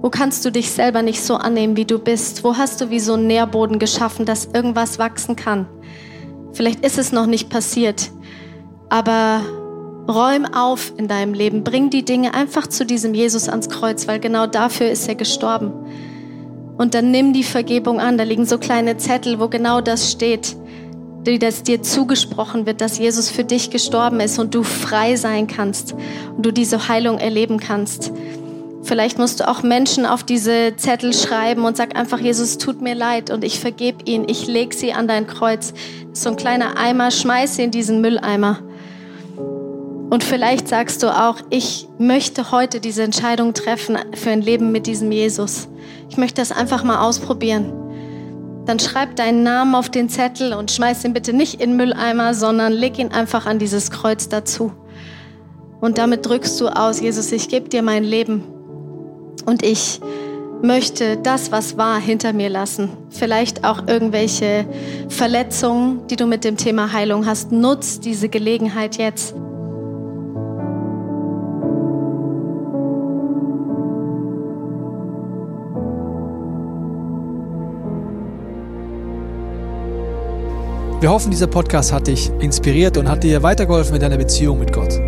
Wo 0.02 0.11
kannst 0.11 0.44
du 0.44 0.50
dich 0.50 0.70
selber 0.70 1.02
nicht 1.02 1.22
so 1.22 1.37
annehmen, 1.37 1.76
wie 1.76 1.84
du 1.84 1.98
bist? 1.98 2.44
Wo 2.44 2.56
hast 2.56 2.80
du 2.80 2.90
wie 2.90 3.00
so 3.00 3.14
einen 3.14 3.26
Nährboden 3.26 3.78
geschaffen, 3.78 4.26
dass 4.26 4.46
irgendwas 4.46 4.98
wachsen 4.98 5.34
kann? 5.34 5.66
Vielleicht 6.59 6.85
ist 6.85 6.99
es 6.99 7.12
noch 7.12 7.27
nicht 7.27 7.51
passiert. 7.51 8.11
Aber 8.88 9.42
räum 10.09 10.44
auf 10.44 10.92
in 10.97 11.07
deinem 11.07 11.33
Leben. 11.33 11.62
Bring 11.62 11.88
die 11.88 12.05
Dinge 12.05 12.35
einfach 12.35 12.66
zu 12.66 12.85
diesem 12.85 13.14
Jesus 13.14 13.49
ans 13.49 13.68
Kreuz, 13.71 14.09
weil 14.09 14.18
genau 14.18 14.49
dafür 14.49 14.90
ist 14.90 15.09
er 15.09 15.14
gestorben. 15.14 15.71
Und 16.77 16.94
dann 16.94 17.12
nimm 17.12 17.33
die 17.33 17.44
Vergebung 17.44 18.01
an. 18.01 18.18
Da 18.18 18.25
liegen 18.25 18.44
so 18.44 18.59
kleine 18.59 18.97
Zettel, 18.97 19.38
wo 19.38 19.47
genau 19.47 19.81
das 19.81 20.11
steht, 20.11 20.57
die 21.25 21.38
das 21.38 21.62
dir 21.62 21.81
zugesprochen 21.81 22.66
wird, 22.66 22.81
dass 22.81 22.99
Jesus 22.99 23.31
für 23.31 23.44
dich 23.44 23.71
gestorben 23.71 24.18
ist 24.18 24.40
und 24.40 24.53
du 24.53 24.64
frei 24.64 25.14
sein 25.14 25.47
kannst 25.47 25.94
und 26.37 26.44
du 26.44 26.53
diese 26.53 26.88
Heilung 26.88 27.18
erleben 27.18 27.61
kannst. 27.61 28.11
Vielleicht 28.88 29.18
musst 29.18 29.40
du 29.40 29.46
auch 29.46 29.62
Menschen 29.62 30.07
auf 30.07 30.24
diese 30.24 30.74
Zettel 30.77 31.12
schreiben 31.12 31.66
und 31.66 31.77
sag 31.77 31.94
einfach, 31.94 32.18
Jesus, 32.20 32.57
tut 32.57 32.81
mir 32.81 32.94
leid 32.94 33.29
und 33.31 33.44
ich 33.44 33.61
vergebe 33.61 34.03
ihnen. 34.07 34.27
Ich 34.31 34.46
leg 34.46 34.72
sie 34.72 34.94
an 34.94 35.07
dein 35.07 35.27
Kreuz. 35.27 35.74
So 36.14 36.31
ein 36.31 36.37
kleiner 36.37 36.79
Eimer, 36.79 37.11
schmeiß 37.11 37.57
sie 37.57 37.64
in 37.64 37.70
diesen 37.70 38.01
Mülleimer. 38.01 38.61
Und 40.09 40.24
vielleicht 40.24 40.68
sagst 40.68 41.03
du 41.03 41.09
auch, 41.09 41.37
ich 41.51 41.87
möchte 41.98 42.51
heute 42.51 42.81
diese 42.81 43.03
Entscheidung 43.03 43.53
treffen 43.53 43.98
für 44.14 44.31
ein 44.31 44.40
Leben 44.40 44.72
mit 44.72 44.87
diesem 44.87 45.12
Jesus. 45.12 45.68
Ich 46.09 46.16
möchte 46.16 46.40
das 46.40 46.51
einfach 46.51 46.83
mal 46.83 47.07
ausprobieren. 47.07 47.70
Dann 48.64 48.79
schreib 48.79 49.16
deinen 49.16 49.42
Namen 49.42 49.74
auf 49.74 49.90
den 49.90 50.09
Zettel 50.09 50.55
und 50.55 50.70
schmeiß 50.70 51.05
ihn 51.05 51.12
bitte 51.12 51.35
nicht 51.35 51.61
in 51.61 51.72
den 51.72 51.77
Mülleimer, 51.77 52.33
sondern 52.33 52.72
leg 52.72 52.98
ihn 52.98 53.12
einfach 53.12 53.44
an 53.44 53.59
dieses 53.59 53.90
Kreuz 53.90 54.31
dazu. 54.31 54.72
Und 55.79 55.98
damit 55.98 56.24
drückst 56.24 56.59
du 56.59 56.68
aus, 56.68 57.03
Jesus, 57.03 57.31
ich 57.33 57.51
gebe 57.51 57.68
dir 57.68 57.83
mein 57.83 58.03
Leben. 58.03 58.55
Und 59.48 59.62
ich 59.62 59.98
möchte 60.61 61.16
das, 61.16 61.50
was 61.50 61.78
war, 61.78 61.98
hinter 61.98 62.34
mir 62.34 62.50
lassen. 62.50 62.90
Vielleicht 63.08 63.64
auch 63.64 63.88
irgendwelche 63.88 64.66
Verletzungen, 65.08 66.06
die 66.08 66.16
du 66.16 66.26
mit 66.26 66.44
dem 66.44 66.58
Thema 66.58 66.92
Heilung 66.92 67.24
hast. 67.24 67.50
Nutz 67.50 67.98
diese 67.98 68.28
Gelegenheit 68.28 68.98
jetzt. 68.98 69.34
Wir 81.00 81.11
hoffen, 81.11 81.30
dieser 81.30 81.46
Podcast 81.46 81.90
hat 81.90 82.06
dich 82.06 82.30
inspiriert 82.40 82.98
und 82.98 83.08
hat 83.08 83.24
dir 83.24 83.42
weitergeholfen 83.42 83.94
in 83.94 84.02
deiner 84.02 84.18
Beziehung 84.18 84.58
mit 84.58 84.74
Gott. 84.74 85.08